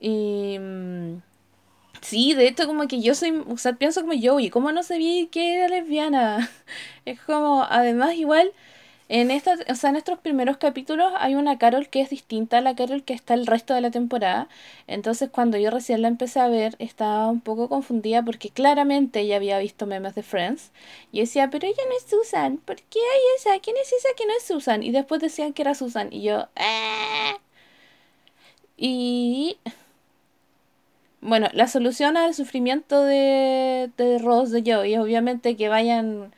Y... 0.00 0.58
Mm, 0.58 1.22
sí, 2.02 2.34
de 2.34 2.48
hecho 2.48 2.66
como 2.66 2.88
que 2.88 3.00
yo 3.00 3.14
soy, 3.14 3.42
o 3.48 3.58
sea, 3.58 3.74
pienso 3.74 4.00
como 4.02 4.14
yo, 4.14 4.40
y 4.40 4.50
cómo 4.50 4.72
no 4.72 4.82
sabía 4.82 5.28
que 5.30 5.56
era 5.56 5.68
lesbiana. 5.68 6.50
Es 7.04 7.20
como, 7.22 7.64
además 7.64 8.14
igual, 8.14 8.52
en, 9.08 9.30
esta, 9.30 9.56
o 9.70 9.74
sea, 9.74 9.90
en 9.90 9.96
estos 9.96 10.18
primeros 10.18 10.58
capítulos 10.58 11.12
hay 11.18 11.34
una 11.34 11.58
Carol 11.58 11.88
que 11.88 12.02
es 12.02 12.10
distinta 12.10 12.58
a 12.58 12.60
la 12.60 12.74
Carol 12.76 13.04
que 13.04 13.14
está 13.14 13.32
el 13.34 13.46
resto 13.46 13.72
de 13.74 13.80
la 13.80 13.90
temporada. 13.90 14.48
Entonces 14.86 15.30
cuando 15.30 15.56
yo 15.58 15.70
recién 15.70 16.02
la 16.02 16.08
empecé 16.08 16.40
a 16.40 16.48
ver 16.48 16.76
estaba 16.78 17.28
un 17.28 17.40
poco 17.40 17.68
confundida 17.70 18.22
porque 18.22 18.50
claramente 18.50 19.20
ella 19.20 19.36
había 19.36 19.58
visto 19.58 19.86
memes 19.86 20.14
de 20.14 20.22
Friends. 20.22 20.72
Y 21.12 21.20
decía, 21.20 21.48
pero 21.50 21.66
ella 21.66 21.82
no 21.88 21.96
es 21.96 22.04
Susan. 22.10 22.58
¿Por 22.58 22.76
qué 22.76 22.98
hay 22.98 23.20
esa? 23.38 23.58
¿Quién 23.60 23.76
es 23.78 23.92
esa 23.92 24.08
que 24.16 24.26
no 24.26 24.32
es 24.36 24.42
Susan? 24.44 24.82
Y 24.82 24.90
después 24.92 25.20
decían 25.22 25.54
que 25.54 25.62
era 25.62 25.74
Susan. 25.74 26.12
Y 26.12 26.22
yo, 26.22 26.48
¡Ah! 26.56 27.38
Y... 28.76 29.58
Bueno, 31.20 31.48
la 31.52 31.68
solución 31.68 32.16
al 32.16 32.34
sufrimiento 32.34 33.02
de, 33.02 33.90
de 33.96 34.18
Ross, 34.18 34.50
de 34.50 34.62
Joey, 34.64 34.96
obviamente 34.96 35.56
que 35.56 35.68
vayan... 35.68 36.32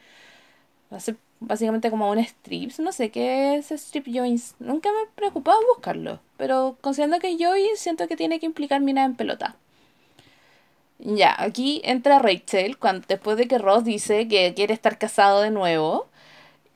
básicamente 1.41 1.91
como 1.91 2.11
un 2.11 2.19
strips, 2.19 2.81
no 2.81 2.93
sé 2.93 3.11
qué 3.11 3.57
es 3.57 3.71
strip 3.73 4.07
joints, 4.07 4.55
nunca 4.59 4.91
me 4.93 5.03
he 5.05 5.07
preocupado 5.15 5.59
buscarlo, 5.75 6.21
pero 6.37 6.77
considerando 6.81 7.19
que 7.19 7.37
joy 7.39 7.63
siento 7.77 8.09
que 8.09 8.17
tiene 8.17 8.39
que 8.41 8.47
implicar 8.47 8.81
mina 8.81 9.05
en 9.05 9.15
pelota. 9.17 9.57
Ya, 11.03 11.35
aquí 11.39 11.81
entra 11.85 12.19
Rachel 12.19 12.77
cuando, 12.79 13.07
después 13.09 13.37
de 13.39 13.49
que 13.49 13.59
Ross 13.59 13.85
dice 13.85 14.29
que 14.29 14.53
quiere 14.55 14.75
estar 14.75 14.99
casado 14.99 15.41
de 15.41 15.51
nuevo. 15.51 16.07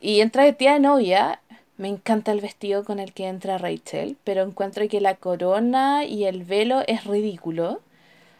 Y 0.00 0.20
entra 0.20 0.44
de 0.44 0.52
tía 0.54 0.74
de 0.74 0.80
novia. 0.80 1.40
Me 1.76 1.88
encanta 1.88 2.32
el 2.32 2.40
vestido 2.40 2.84
con 2.84 3.00
el 3.00 3.12
que 3.12 3.26
entra 3.26 3.58
Rachel, 3.58 4.16
pero 4.24 4.42
encuentro 4.42 4.88
que 4.88 5.00
la 5.00 5.16
corona 5.16 6.04
y 6.04 6.24
el 6.24 6.44
velo 6.44 6.82
es 6.86 7.04
ridículo. 7.04 7.80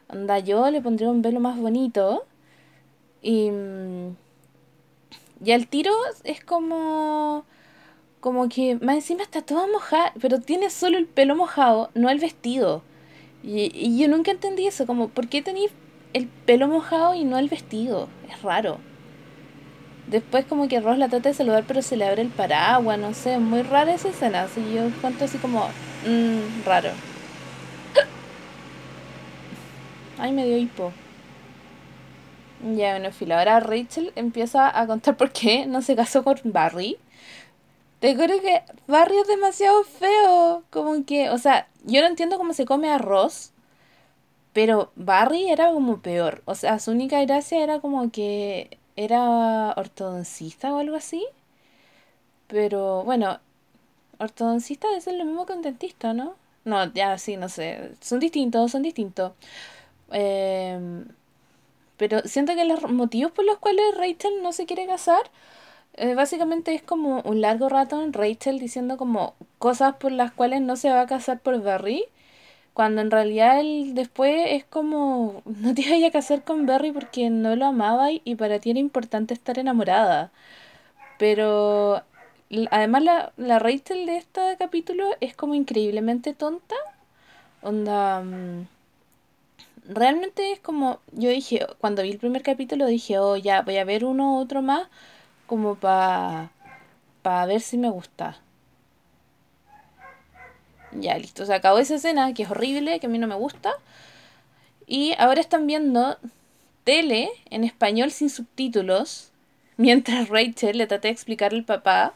Onda, 0.09 0.39
yo 0.39 0.71
le 0.71 0.81
pondría 0.81 1.11
un 1.11 1.23
velo 1.23 1.41
más 1.41 1.59
bonito. 1.59 2.25
Y. 3.23 3.51
Mm, 3.51 4.17
y 5.45 5.51
el 5.53 5.69
tiro 5.69 5.93
es 6.25 6.45
como. 6.45 7.45
Como 8.21 8.49
que 8.49 8.77
más 8.77 8.97
encima 8.97 9.23
está 9.23 9.43
toda 9.43 9.67
mojada, 9.67 10.13
pero 10.21 10.41
tiene 10.41 10.71
solo 10.71 10.97
el 10.97 11.07
pelo 11.07 11.37
mojado, 11.37 11.91
no 11.95 12.09
el 12.09 12.19
vestido. 12.19 12.83
Y, 13.43 13.99
yo 13.99 14.09
nunca 14.09 14.31
entendí 14.31 14.67
eso, 14.67 14.87
como, 14.87 15.09
¿por 15.09 15.29
qué 15.29 15.43
tenéis 15.43 15.71
el 16.15 16.29
pelo 16.29 16.67
mojado 16.69 17.15
y 17.15 17.25
no 17.25 17.39
el 17.39 17.51
vestido? 17.51 18.09
Es 18.31 18.41
raro. 18.43 18.79
Después 20.07 20.47
como 20.47 20.69
que 20.69 20.81
Ross 20.81 20.99
la 20.99 21.09
trata 21.09 21.31
de 21.31 21.35
saludar 21.35 21.65
pero 21.67 21.83
se 21.83 21.97
le 21.97 22.07
abre 22.07 22.23
el 22.23 22.29
paraguas, 22.29 22.99
no 22.99 23.15
sé, 23.15 23.39
muy 23.39 23.63
rara 23.63 23.95
esa 23.95 24.09
escena, 24.09 24.43
así 24.43 24.61
yo 24.75 24.91
cuento 25.01 25.25
así 25.25 25.39
como, 25.39 25.69
mmm, 26.07 26.65
raro. 26.67 26.91
Ay, 30.19 30.33
me 30.33 30.45
dio 30.45 30.57
hipo. 30.59 30.93
Ya, 32.61 32.93
bueno, 32.93 33.13
fila. 33.13 33.39
Ahora 33.39 33.61
Rachel 33.61 34.13
empieza 34.17 34.79
a 34.79 34.87
contar 34.87 35.17
por 35.17 35.31
qué 35.33 35.67
no 35.67 35.83
se 35.83 35.97
casó 35.97 36.25
con 36.25 36.37
Barry. 36.45 36.99
Te 38.01 38.15
creo 38.17 38.41
que 38.41 38.63
Barry 38.87 39.19
es 39.19 39.27
demasiado 39.29 39.83
feo. 39.85 40.63
Como 40.71 41.05
que, 41.05 41.31
o 41.31 41.39
sea, 41.39 41.69
yo 41.85 42.01
no 42.03 42.07
entiendo 42.09 42.39
cómo 42.39 42.53
se 42.55 42.67
come 42.67 42.91
arroz. 42.91 43.53
Pero 44.53 44.93
Barry 44.97 45.51
era 45.51 45.73
como 45.73 46.01
peor. 46.01 46.43
O 46.47 46.55
sea, 46.55 46.79
su 46.79 46.93
única 46.93 47.21
gracia 47.25 47.63
era 47.63 47.81
como 47.81 48.11
que 48.11 48.79
era 48.97 49.73
ortodoncista 49.77 50.73
o 50.73 50.79
algo 50.79 50.97
así. 50.97 51.27
Pero 52.49 53.05
bueno, 53.05 53.41
ortodoncista 54.19 54.89
es 54.97 55.07
lo 55.07 55.25
mismo 55.25 55.47
que 55.47 55.55
un 55.55 55.63
dentista, 55.63 56.13
¿no? 56.15 56.37
No, 56.65 56.93
ya 56.93 57.19
sí, 57.19 57.37
no 57.37 57.49
sé. 57.49 57.93
Son 58.01 58.21
distintos, 58.21 58.71
son 58.73 58.83
distintos. 58.83 59.33
Em, 60.11 61.07
pero 61.97 62.21
siento 62.25 62.55
que 62.55 62.65
los 62.65 62.91
motivos 62.91 63.33
por 63.33 63.45
los 63.45 63.59
cuales 63.59 63.85
Rachel 63.97 64.43
no 64.43 64.53
se 64.53 64.67
quiere 64.67 64.87
casar, 64.87 65.23
eh, 65.95 66.15
básicamente 66.15 66.75
es 66.75 66.83
como 66.83 67.21
un 67.23 67.41
largo 67.41 67.69
rato 67.69 68.03
en 68.03 68.13
Rachel 68.13 68.59
diciendo 68.59 68.97
como 68.97 69.35
cosas 69.59 69.95
por 69.97 70.13
las 70.13 70.33
cuales 70.33 70.61
no 70.61 70.77
se 70.77 70.91
va 70.91 71.03
a 71.03 71.07
casar 71.07 71.41
por 71.41 71.63
Barry. 71.63 72.05
Cuando 72.75 73.03
en 73.03 73.11
realidad 73.11 73.61
él 73.61 73.95
después 73.95 74.47
es 74.51 74.65
como, 74.65 75.43
no 75.47 75.75
te 75.75 75.83
iba 75.83 76.09
a 76.09 76.11
casar 76.13 76.45
con 76.45 76.67
Barry 76.67 76.93
porque 76.93 77.31
no 77.31 77.57
lo 77.57 77.67
amaba 77.67 78.11
y 78.13 78.35
para 78.37 78.59
ti 78.61 78.71
era 78.71 78.81
importante 78.81 79.35
estar 79.35 79.59
enamorada. 79.59 80.33
Pero 81.19 82.03
además 82.71 83.03
la, 83.05 83.33
la 83.37 83.59
Rachel 83.59 84.07
de 84.07 84.17
este 84.19 84.57
capítulo 84.59 85.07
es 85.21 85.37
como 85.37 85.55
increíblemente 85.55 86.35
tonta. 86.35 86.77
Onda... 87.63 88.23
Mm, 88.23 88.67
realmente 89.89 90.53
es 90.53 90.61
como, 90.61 91.01
yo 91.13 91.31
dije, 91.31 91.67
cuando 91.79 92.03
vi 92.03 92.11
el 92.11 92.19
primer 92.19 92.43
capítulo 92.43 92.87
dije, 92.87 93.19
oh, 93.19 93.37
ya, 93.37 93.63
voy 93.63 93.77
a 93.79 93.85
ver 93.85 94.05
uno 94.05 94.35
u 94.35 94.39
otro 94.39 94.63
más, 94.63 94.89
como 95.47 95.75
para 95.77 96.51
pa 97.23 97.47
ver 97.47 97.61
si 97.61 97.79
me 97.79 97.91
gusta. 97.91 98.39
Ya, 100.93 101.19
listo, 101.19 101.45
se 101.45 101.55
acabó 101.55 101.79
esa 101.79 101.97
escena 101.97 102.33
que 102.35 102.45
es 102.45 102.51
horrible, 102.51 103.01
que 103.01 103.07
a 103.07 103.11
mí 103.11 103.19
no 103.19 103.27
me 103.27 103.35
gusta. 103.35 103.73
Y 104.87 105.15
ahora 105.19 105.41
están 105.41 105.67
viendo 105.67 106.19
tele 106.85 107.31
en 107.51 107.65
español 107.65 108.11
sin 108.11 108.31
subtítulos, 108.31 109.33
mientras 109.77 110.29
Rachel 110.29 110.79
le 110.79 110.87
trata 110.87 111.09
de 111.09 111.13
explicar 111.13 111.53
al 111.55 111.65
papá 111.65 112.15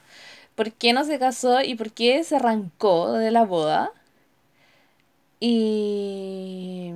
por 0.55 0.73
qué 0.73 0.93
no 0.93 1.05
se 1.05 1.19
casó 1.19 1.63
y 1.63 1.75
por 1.77 1.93
qué 1.93 2.25
se 2.25 2.37
arrancó 2.37 3.13
de 3.13 3.31
la 3.31 3.45
boda. 3.45 3.93
Y 5.41 6.93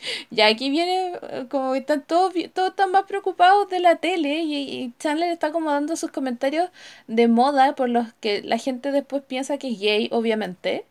ya 0.30 0.46
aquí 0.48 0.70
viene 0.70 1.14
eh, 1.22 1.46
como 1.50 1.72
que 1.72 1.78
están 1.78 2.02
todos, 2.02 2.32
todos 2.54 2.70
están 2.70 2.92
más 2.92 3.04
preocupados 3.04 3.68
de 3.70 3.80
la 3.80 3.96
tele 3.96 4.42
y, 4.42 4.92
Chandler 4.98 5.30
está 5.30 5.52
como 5.52 5.70
dando 5.70 5.96
sus 5.96 6.10
comentarios 6.10 6.70
de 7.06 7.28
moda 7.28 7.74
por 7.74 7.88
los 7.88 8.12
que 8.20 8.42
la 8.42 8.58
gente 8.58 8.92
después 8.92 9.22
piensa 9.22 9.58
que 9.58 9.68
es 9.70 9.80
gay, 9.80 10.08
obviamente. 10.12 10.84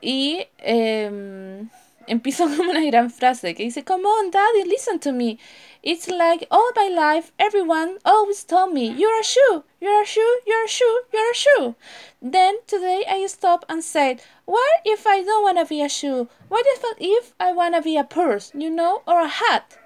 Y 0.00 0.46
eh, 0.58 1.66
empieza 2.06 2.44
como 2.56 2.70
una 2.70 2.84
gran 2.84 3.10
frase 3.10 3.54
que 3.54 3.64
dice, 3.64 3.84
Come 3.84 4.06
on, 4.06 4.30
daddy, 4.30 4.64
listen 4.64 4.98
to 5.00 5.12
me. 5.12 5.38
It's 5.82 6.08
like 6.08 6.46
all 6.50 6.72
my 6.74 6.88
life, 6.88 7.32
everyone 7.38 7.98
always 8.04 8.44
told 8.44 8.72
me, 8.72 8.88
You're 8.88 9.20
a 9.20 9.24
shoe, 9.24 9.64
you're 9.80 10.02
a 10.02 10.06
shoe, 10.06 10.40
you're 10.46 10.64
a 10.64 10.68
shoe, 10.68 11.00
you're 11.12 11.30
a 11.30 11.34
shoe. 11.34 11.74
Then 12.20 12.56
today 12.66 13.04
I 13.08 13.26
stopped 13.26 13.66
and 13.68 13.82
said, 13.82 14.22
What 14.44 14.80
if 14.84 15.06
I 15.06 15.22
don't 15.22 15.42
want 15.42 15.58
to 15.58 15.66
be 15.66 15.82
a 15.82 15.88
shoe? 15.88 16.28
What 16.48 16.64
if, 16.68 16.84
if 16.98 17.34
I 17.38 17.52
want 17.52 17.74
to 17.74 17.82
be 17.82 17.96
a 17.96 18.04
purse, 18.04 18.52
you 18.54 18.70
know, 18.70 19.02
or 19.06 19.20
a 19.20 19.28
hat? 19.28 19.78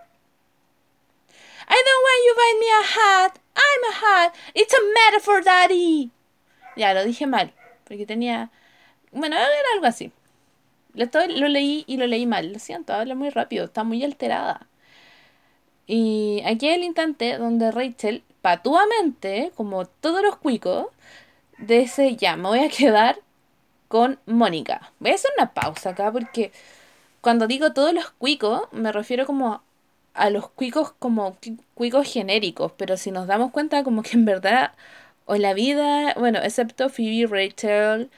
I 1.68 1.82
don't 1.86 2.02
want 2.02 2.24
you 2.26 2.34
buy 2.34 2.52
me 2.58 2.68
a 2.68 2.84
hat. 2.98 3.38
I'm 3.56 3.82
a 3.90 3.94
hat. 3.94 4.34
It's 4.54 4.74
a 4.74 4.92
metaphor, 4.94 5.40
daddy. 5.40 6.10
Ya, 6.76 6.92
lo 6.92 7.04
dije 7.04 7.28
mal, 7.28 7.52
porque 7.84 8.06
tenía... 8.06 8.50
Bueno, 9.12 9.36
era 9.36 9.74
algo 9.74 9.86
así. 9.86 10.12
Lo, 10.94 11.06
lo 11.28 11.48
leí 11.48 11.84
y 11.86 11.96
lo 11.96 12.06
leí 12.06 12.26
mal. 12.26 12.52
Lo 12.52 12.58
siento, 12.58 12.92
habla 12.94 13.14
muy 13.14 13.30
rápido, 13.30 13.66
está 13.66 13.84
muy 13.84 14.02
alterada. 14.04 14.66
Y 15.86 16.42
aquí 16.46 16.68
hay 16.68 16.74
el 16.76 16.84
instante 16.84 17.36
donde 17.38 17.70
Rachel, 17.72 18.22
patuamente, 18.42 19.52
como 19.56 19.86
todos 19.86 20.22
los 20.22 20.36
cuicos, 20.36 20.86
dice, 21.58 22.16
ya, 22.16 22.36
me 22.36 22.48
voy 22.48 22.60
a 22.60 22.68
quedar 22.68 23.20
con 23.88 24.20
Mónica. 24.26 24.92
Voy 25.00 25.12
a 25.12 25.14
hacer 25.16 25.32
una 25.36 25.52
pausa 25.52 25.90
acá 25.90 26.12
porque 26.12 26.52
cuando 27.20 27.46
digo 27.46 27.72
todos 27.72 27.92
los 27.94 28.10
cuicos, 28.10 28.62
me 28.72 28.92
refiero 28.92 29.26
como 29.26 29.62
a 30.14 30.30
los 30.30 30.48
cuicos 30.50 30.92
como 30.98 31.36
cuicos 31.74 32.12
genéricos, 32.12 32.72
pero 32.76 32.96
si 32.96 33.10
nos 33.10 33.26
damos 33.26 33.52
cuenta 33.52 33.84
como 33.84 34.02
que 34.02 34.12
en 34.14 34.24
verdad, 34.24 34.74
o 35.26 35.36
la 35.36 35.54
vida, 35.54 36.14
bueno, 36.18 36.40
excepto 36.42 36.88
Phoebe, 36.88 37.26
Rachel 37.26 38.10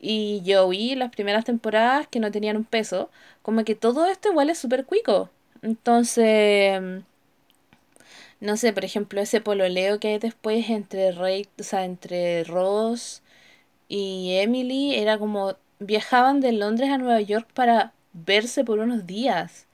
y 0.00 0.42
Joey, 0.46 0.94
las 0.94 1.10
primeras 1.10 1.44
temporadas 1.44 2.06
que 2.08 2.20
no 2.20 2.30
tenían 2.30 2.56
un 2.56 2.64
peso, 2.64 3.10
como 3.42 3.64
que 3.64 3.74
todo 3.74 4.06
esto 4.06 4.30
igual 4.30 4.50
es 4.50 4.58
súper 4.58 4.84
cuico. 4.86 5.30
Entonces, 5.62 6.80
no 8.40 8.56
sé, 8.56 8.72
por 8.72 8.84
ejemplo, 8.84 9.20
ese 9.20 9.40
pololeo 9.40 9.98
que 10.00 10.08
hay 10.08 10.18
después 10.18 10.68
entre 10.70 11.12
Ray, 11.12 11.48
o 11.58 11.62
sea, 11.62 11.84
entre 11.84 12.44
Ross 12.44 13.22
y 13.88 14.34
Emily 14.40 14.94
era 14.96 15.18
como 15.18 15.56
viajaban 15.80 16.40
de 16.40 16.52
Londres 16.52 16.90
a 16.90 16.98
Nueva 16.98 17.20
York 17.20 17.48
para 17.54 17.92
verse 18.12 18.64
por 18.64 18.78
unos 18.80 19.06
días. 19.06 19.66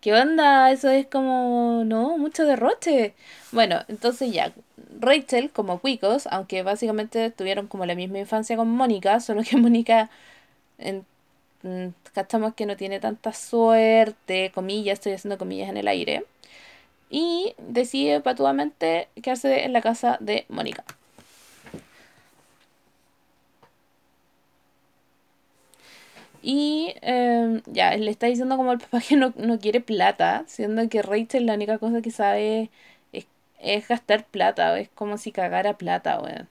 ¿Qué 0.00 0.14
onda? 0.14 0.70
Eso 0.72 0.90
es 0.90 1.06
como, 1.06 1.82
no, 1.86 2.18
mucho 2.18 2.44
derroche. 2.44 3.14
Bueno, 3.52 3.80
entonces 3.88 4.32
ya, 4.32 4.52
Rachel 5.00 5.50
como 5.50 5.80
Cuicos, 5.80 6.26
aunque 6.28 6.62
básicamente 6.62 7.30
tuvieron 7.30 7.66
como 7.68 7.86
la 7.86 7.94
misma 7.94 8.18
infancia 8.18 8.56
con 8.56 8.68
Mónica, 8.68 9.20
solo 9.20 9.42
que 9.42 9.56
Mónica, 9.58 10.10
en, 10.78 11.06
mm, 11.62 11.88
que 12.56 12.66
no 12.66 12.76
tiene 12.76 13.00
tanta 13.00 13.32
suerte, 13.32 14.52
comillas, 14.54 14.94
estoy 14.94 15.12
haciendo 15.12 15.38
comillas 15.38 15.68
en 15.70 15.76
el 15.78 15.88
aire, 15.88 16.24
y 17.10 17.54
decide 17.58 18.20
patuamente 18.20 19.08
quedarse 19.22 19.64
en 19.64 19.72
la 19.72 19.82
casa 19.82 20.18
de 20.20 20.46
Mónica. 20.48 20.84
Y 26.42 26.94
em, 27.00 27.62
ya, 27.66 27.96
le 27.96 28.10
está 28.10 28.26
diciendo 28.26 28.56
como 28.56 28.70
al 28.70 28.78
papá 28.78 29.00
que 29.00 29.16
no, 29.16 29.32
quiere 29.58 29.80
plata, 29.80 30.44
siendo 30.46 30.86
que 30.90 31.00
Rachel 31.02 31.46
la 31.46 31.54
única 31.54 31.78
cosa 31.78 32.02
que 32.02 32.10
sabe 32.10 32.70
es, 33.60 33.88
gastar 33.88 34.26
plata, 34.26 34.78
es 34.78 34.88
como 34.90 35.18
si 35.18 35.32
cagara 35.32 35.78
plata, 35.78 36.20
weón. 36.20 36.48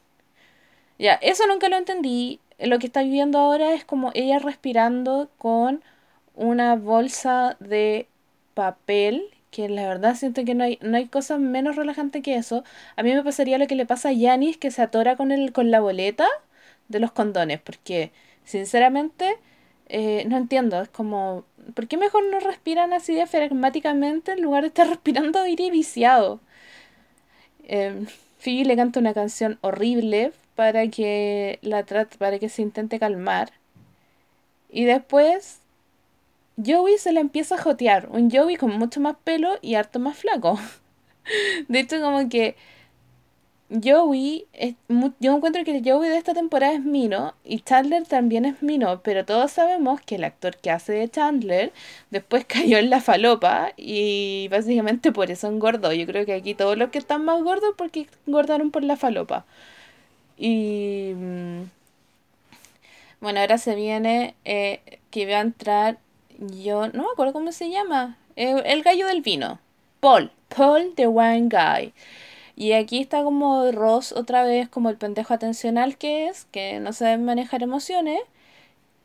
Ya, 1.00 1.15
eso 1.15 1.48
nunca 1.48 1.69
lo 1.69 1.77
entendí. 1.77 2.39
Lo 2.60 2.79
que 2.79 2.88
está 2.88 3.03
viviendo 3.03 3.39
ahora 3.39 3.74
es 3.74 3.86
como 3.86 4.12
ella 4.13 4.39
respirando 4.39 5.29
con 5.38 5.83
una 6.36 6.75
bolsa 6.75 7.57
de 7.60 8.07
papel, 8.53 9.24
que 9.51 9.69
la 9.69 9.88
verdad 9.88 10.15
siento 10.15 10.45
que 10.45 10.55
no 10.55 10.63
hay, 10.63 10.79
no 10.81 10.98
hay 10.98 11.07
cosa 11.07 11.38
menos 11.38 11.75
relajante 11.75 12.22
que 12.22 12.36
eso. 12.36 12.63
A 12.95 13.03
mí 13.03 13.13
me 13.13 13.24
pasaría 13.24 13.57
lo 13.57 13.67
que 13.67 13.75
le 13.75 13.86
pasa 13.86 14.10
a 14.10 14.13
Yanis, 14.13 14.57
que 14.57 14.72
se 14.72 14.81
atora 14.81 15.15
con, 15.15 15.31
el, 15.31 15.51
con 15.53 15.72
la 15.72 15.79
boleta 15.81 16.27
de 16.88 17.00
los 17.00 17.12
condones, 17.12 17.60
porque 17.62 18.12
sinceramente 18.45 19.38
eh, 19.88 20.25
no 20.27 20.38
entiendo, 20.38 20.81
es 20.81 20.89
como, 20.89 21.45
¿por 21.75 21.88
qué 21.88 21.98
mejor 21.98 22.24
no 22.31 22.39
respiran 22.39 22.93
así 22.93 23.13
diafragmáticamente 23.13 24.33
en 24.33 24.41
lugar 24.41 24.63
de 24.63 24.67
estar 24.69 24.88
respirando 24.89 25.39
aire 25.41 25.69
viciado? 25.72 26.39
Em, 27.63 28.05
Phoebe 28.39 28.65
le 28.65 28.75
canta 28.75 29.00
una 29.00 29.13
canción 29.13 29.58
horrible 29.62 30.34
para 30.55 30.88
que 30.88 31.60
la 31.62 31.84
trate, 31.84 32.17
para 32.17 32.39
que 32.39 32.50
se 32.50 32.62
intente 32.62 33.00
calmar. 33.00 33.51
Y 34.70 34.86
después 34.86 35.60
Joey 36.63 36.98
se 36.98 37.13
la 37.13 37.20
empieza 37.20 37.55
a 37.55 37.62
jotear. 37.62 38.08
Un 38.10 38.29
Joey 38.29 38.58
con 38.58 38.77
mucho 38.77 39.00
más 39.00 39.15
pelo 39.24 39.58
y 39.62 39.75
harto 39.75 40.00
más 40.00 40.17
flaco. 40.17 40.60
De 41.67 41.79
hecho, 41.79 42.01
como 42.01 42.29
que 42.29 42.55
Joey, 43.82 44.46
es, 44.53 44.75
yo 45.20 45.36
encuentro 45.36 45.63
que 45.63 45.75
el 45.75 45.84
Joey 45.84 46.10
de 46.10 46.18
esta 46.18 46.34
temporada 46.34 46.74
es 46.74 46.82
Mino 46.84 47.34
y 47.44 47.62
Chandler 47.62 48.06
también 48.06 48.46
es 48.46 48.62
Mino, 48.62 49.01
pero 49.01 49.25
todos 49.25 49.51
sabemos 49.51 50.00
que 50.01 50.15
el 50.15 50.24
actor 50.25 50.58
que 50.58 50.70
hace 50.70 50.94
de 50.94 51.10
Chandler 51.10 51.74
después 52.12 52.46
cayó 52.48 52.77
en 52.77 52.89
la 52.92 53.01
falopa 53.01 53.74
y 53.75 54.48
básicamente 54.50 55.12
por 55.12 55.32
eso 55.32 55.48
engordó. 55.48 55.92
Yo 55.94 56.06
creo 56.06 56.25
que 56.25 56.34
aquí 56.34 56.53
todos 56.53 56.77
los 56.77 56.89
que 56.89 57.00
están 57.00 57.25
más 57.25 57.42
gordos 57.42 57.74
porque 57.77 58.08
engordaron 58.27 58.70
por 58.70 58.84
la 58.84 58.96
falopa. 58.96 59.46
Y 60.38 61.13
mm, 61.15 61.63
bueno, 63.22 63.39
ahora 63.39 63.58
se 63.58 63.75
viene 63.75 64.36
eh, 64.46 65.00
que 65.10 65.25
va 65.25 65.38
a 65.38 65.42
entrar, 65.42 65.98
yo 66.38 66.88
no 66.89 67.03
me 67.03 67.10
acuerdo 67.13 67.34
cómo 67.34 67.51
se 67.51 67.70
llama, 67.70 68.18
el 68.36 68.84
gallo 68.84 69.08
del 69.08 69.22
vino, 69.22 69.60
Paul, 70.00 70.32
Paul 70.50 70.94
the 70.96 71.08
Wine 71.08 71.50
Guy. 71.50 71.94
Y 72.55 72.74
aquí 72.74 73.00
está 73.00 73.24
como 73.24 73.72
Ross 73.72 74.12
otra 74.12 74.43
vez, 74.43 74.69
como 74.69 74.89
el 74.89 74.98
pendejo 74.98 75.33
atencional 75.33 75.98
que 75.98 76.27
es, 76.27 76.45
que 76.51 76.79
no 76.79 76.93
sabe 76.93 77.17
manejar 77.17 77.63
emociones, 77.63 78.22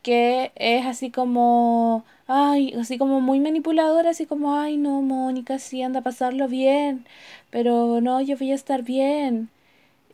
que 0.03 0.51
es 0.55 0.85
así 0.85 1.11
como, 1.11 2.05
ay, 2.27 2.73
así 2.79 2.97
como 2.97 3.21
muy 3.21 3.39
manipulador, 3.39 4.07
así 4.07 4.25
como, 4.25 4.55
ay, 4.55 4.77
no, 4.77 5.01
Mónica, 5.01 5.59
sí, 5.59 5.81
anda 5.83 5.99
a 6.01 6.03
pasarlo 6.03 6.47
bien, 6.47 7.05
pero 7.51 8.01
no, 8.01 8.21
yo 8.21 8.37
voy 8.37 8.51
a 8.51 8.55
estar 8.55 8.83
bien. 8.83 9.49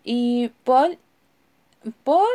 Y 0.04 0.52
Paul, 0.64 0.98
Paul, 2.04 2.28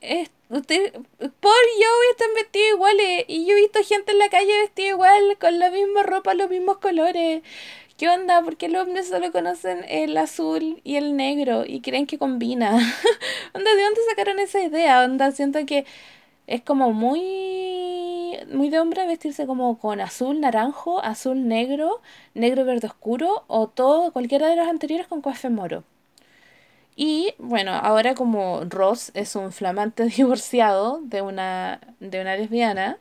es, 0.00 0.30
usted, 0.50 0.92
Paul 1.18 1.64
y 1.76 1.82
yo 1.82 1.88
están 2.12 2.34
vestidos 2.34 2.68
iguales, 2.76 3.24
y 3.28 3.46
yo 3.46 3.56
he 3.56 3.60
visto 3.62 3.80
gente 3.84 4.12
en 4.12 4.18
la 4.18 4.28
calle 4.30 4.60
vestida 4.60 4.88
igual, 4.88 5.38
con 5.40 5.58
la 5.58 5.70
misma 5.70 6.02
ropa, 6.02 6.34
los 6.34 6.50
mismos 6.50 6.78
colores. 6.78 7.42
¿Qué 7.96 8.10
onda? 8.10 8.42
Porque 8.42 8.68
los 8.68 8.82
hombres 8.86 9.08
solo 9.08 9.32
conocen 9.32 9.84
el 9.88 10.16
azul 10.18 10.80
y 10.84 10.96
el 10.96 11.16
negro 11.16 11.64
y 11.66 11.80
creen 11.80 12.06
que 12.06 12.18
combina. 12.18 12.72
onda, 13.54 13.74
¿de 13.74 13.82
dónde 13.82 14.00
sacaron 14.10 14.38
esa 14.38 14.60
idea? 14.60 15.02
Onda, 15.02 15.32
siento 15.32 15.64
que 15.64 15.86
es 16.46 16.62
como 16.62 16.92
muy 16.92 18.38
muy 18.52 18.68
de 18.70 18.80
hombre 18.80 19.06
vestirse 19.06 19.46
como 19.46 19.78
con 19.78 20.00
azul 20.00 20.40
naranjo, 20.40 21.02
azul 21.02 21.48
negro, 21.48 22.02
negro 22.34 22.64
verde 22.66 22.86
oscuro 22.88 23.44
o 23.48 23.68
todo 23.68 24.12
cualquiera 24.12 24.48
de 24.48 24.56
los 24.56 24.68
anteriores 24.68 25.06
con 25.06 25.22
coafe 25.22 25.48
moro. 25.50 25.84
Y 26.96 27.34
bueno, 27.38 27.72
ahora 27.72 28.14
como 28.14 28.62
Ross 28.68 29.10
es 29.14 29.36
un 29.36 29.52
flamante 29.52 30.04
divorciado 30.16 31.00
de 31.02 31.22
una, 31.22 31.80
de 32.00 32.20
una 32.20 32.36
lesbiana, 32.36 32.98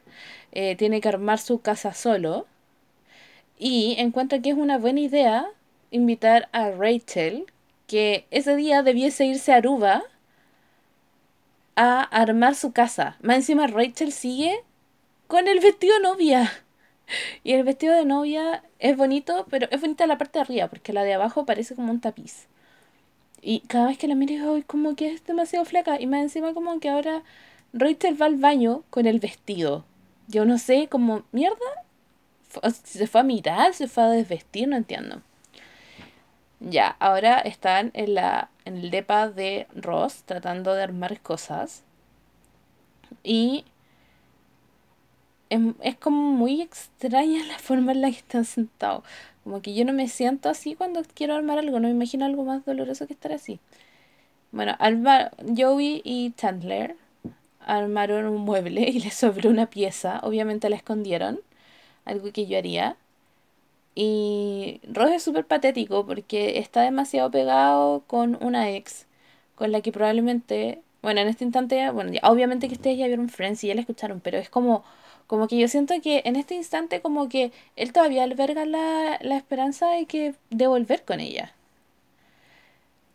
eh, 0.52 0.76
tiene 0.78 1.02
que 1.02 1.10
armar 1.10 1.40
su 1.40 1.60
casa 1.62 1.94
solo 1.94 2.46
y 3.58 3.96
encuentra 3.98 4.40
que 4.40 4.50
es 4.50 4.58
una 4.58 4.78
buena 4.78 5.00
idea 5.00 5.48
invitar 5.92 6.50
a 6.52 6.72
Rachel, 6.72 7.46
que 7.88 8.26
ese 8.32 8.56
día 8.56 8.84
debiese 8.84 9.26
irse 9.26 9.54
a 9.54 9.58
Aruba 9.58 10.04
a 11.76 12.02
armar 12.02 12.56
su 12.56 12.72
casa. 12.72 13.18
Más 13.22 13.38
encima 13.38 13.68
Rachel 13.68 14.12
sigue 14.12 14.64
con 15.28 15.48
el 15.48 15.60
vestido 15.60 15.96
de 15.96 16.02
novia. 16.02 16.52
Y 17.44 17.54
el 17.54 17.64
vestido 17.64 17.94
de 17.94 18.04
novia 18.04 18.64
es 18.80 18.98
bonito, 18.98 19.46
pero 19.52 19.68
es 19.70 19.80
bonita 19.80 20.08
la 20.08 20.18
parte 20.18 20.40
de 20.40 20.42
arriba, 20.42 20.68
porque 20.70 20.92
la 20.92 21.04
de 21.04 21.14
abajo 21.14 21.46
parece 21.46 21.76
como 21.76 21.92
un 21.92 22.02
tapiz. 22.02 22.48
Y 23.44 23.60
cada 23.68 23.90
vez 23.90 24.00
que 24.00 24.08
la 24.08 24.16
miro, 24.16 24.60
como 24.66 24.96
que 24.96 25.14
es 25.14 25.24
demasiado 25.24 25.66
flaca. 25.66 26.02
Y 26.02 26.08
más 26.08 26.22
encima, 26.22 26.56
como 26.56 26.80
que 26.80 26.90
ahora 26.90 27.22
Rachel 27.74 28.20
va 28.20 28.26
al 28.26 28.38
baño 28.38 28.84
con 28.90 29.06
el 29.06 29.20
vestido. 29.20 29.86
Yo 30.28 30.46
no 30.46 30.58
sé, 30.58 30.88
como 30.88 31.22
mierda, 31.32 31.85
se 32.84 33.08
fue 33.08 33.22
a 33.22 33.24
mirar, 33.24 33.74
se 33.74 33.88
fue 33.88 34.04
a 34.04 34.10
desvestir, 34.10 34.68
no 34.68 34.78
entiendo. 34.78 35.22
Ya, 36.60 36.96
ahora 37.00 37.40
están 37.40 37.92
en, 37.94 38.16
la, 38.16 38.50
en 38.66 38.78
el 38.78 38.92
depa 38.92 39.30
de 39.30 39.68
Ross 39.76 40.24
tratando 40.26 40.74
de 40.74 40.84
armar 40.84 41.20
cosas. 41.22 41.84
Y 43.24 43.66
es, 45.50 45.96
como 45.98 46.32
muy 46.32 46.62
extraña 46.62 47.44
la 47.46 47.60
forma 47.60 47.92
en 47.92 48.02
la 48.02 48.10
que 48.10 48.18
están 48.18 48.46
sentados. 48.46 49.04
Como 49.44 49.62
que 49.62 49.76
yo 49.76 49.86
no 49.86 49.94
me 49.94 50.08
siento 50.08 50.50
así 50.50 50.76
cuando 50.76 51.04
quiero 51.14 51.36
armar 51.36 51.60
algo, 51.60 51.80
no 51.80 51.88
me 51.88 51.94
imagino 51.94 52.26
algo 52.26 52.44
más 52.44 52.66
doloroso 52.66 53.08
que 53.08 53.14
estar 53.14 53.32
así. 53.32 53.60
Bueno, 54.52 54.76
Joey 55.56 56.02
y 56.04 56.32
Chandler 56.38 56.96
armaron 57.60 58.26
un 58.26 58.42
mueble 58.42 58.82
y 58.82 59.00
le 59.00 59.12
sobró 59.12 59.50
una 59.50 59.68
pieza, 59.68 60.20
obviamente 60.24 60.70
la 60.70 60.78
escondieron 60.78 61.40
algo 62.06 62.32
que 62.32 62.48
yo 62.48 62.58
haría. 62.58 62.98
Y 63.96 64.82
Ross 64.92 65.12
es 65.12 65.24
súper 65.24 65.46
patético 65.46 66.06
porque 66.06 66.60
está 66.60 66.82
demasiado 66.82 67.32
pegado 67.32 68.04
con 68.08 68.38
una 68.44 68.72
ex 68.72 69.08
con 69.56 69.72
la 69.72 69.82
que 69.82 69.92
probablemente, 69.92 70.82
bueno, 71.02 71.22
en 71.22 71.28
este 71.30 71.46
instante, 71.46 71.90
bueno, 71.92 72.12
obviamente 72.24 72.68
que 72.68 72.76
ustedes 72.76 72.98
ya 72.98 73.08
vieron 73.08 73.30
Friends 73.30 73.64
y 73.64 73.68
ya 73.68 73.76
la 73.76 73.82
escucharon, 73.82 74.20
pero 74.22 74.38
es 74.38 74.50
como, 74.50 74.84
como 75.28 75.48
que 75.48 75.58
yo 75.58 75.68
siento 75.68 75.94
que 76.02 76.22
en 76.26 76.36
este 76.36 76.56
instante 76.56 77.02
como 77.02 77.30
que 77.30 77.52
él 77.78 77.94
todavía 77.94 78.24
alberga 78.24 78.66
la, 78.66 79.18
la 79.22 79.38
esperanza 79.38 79.90
de 79.90 80.06
que 80.06 80.36
de 80.50 80.68
volver 80.68 81.04
con 81.06 81.20
ella. 81.22 81.54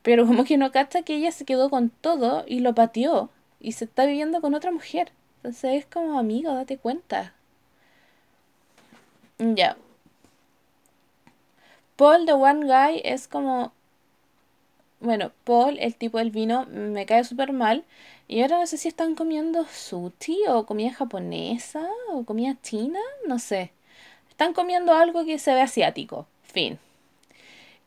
Pero 0.03 0.27
como 0.27 0.45
que 0.45 0.57
no 0.57 0.73
capta 0.73 1.03
que 1.03 1.17
ella 1.17 1.33
se 1.33 1.45
quedó 1.45 1.71
con 1.71 1.91
todo 1.91 2.45
y 2.47 2.61
lo 2.61 2.75
pateó 2.75 3.31
y 3.61 3.73
se 3.73 3.85
está 3.85 4.07
viviendo 4.07 4.41
con 4.41 4.55
otra 4.55 4.73
mujer. 4.73 5.13
Entonces 5.39 5.75
es 5.75 5.87
como 5.87 6.19
amigo, 6.19 6.53
date 6.55 6.79
cuenta. 6.79 7.35
Ya. 9.41 9.77
Paul, 11.97 12.27
the 12.27 12.35
one 12.35 12.67
guy, 12.67 13.01
es 13.05 13.27
como. 13.27 13.73
Bueno, 15.01 15.33
Paul, 15.45 15.79
el 15.79 15.97
tipo 15.97 16.19
del 16.19 16.31
vino, 16.31 16.67
me 16.67 17.07
cae 17.07 17.25
súper 17.25 17.53
mal. 17.53 17.85
Y 18.29 18.43
ahora 18.43 18.59
no 18.59 18.67
sé 18.67 18.77
si 18.77 18.89
están 18.89 19.15
comiendo 19.15 19.65
sushi 19.65 20.47
o 20.49 20.67
comida 20.67 20.93
japonesa 20.93 21.89
o 22.13 22.25
comida 22.25 22.57
china, 22.63 23.01
no 23.27 23.39
sé. 23.39 23.73
Están 24.29 24.53
comiendo 24.53 24.93
algo 24.95 25.25
que 25.25 25.39
se 25.39 25.55
ve 25.55 25.63
asiático. 25.63 26.27
Fin. 26.43 26.79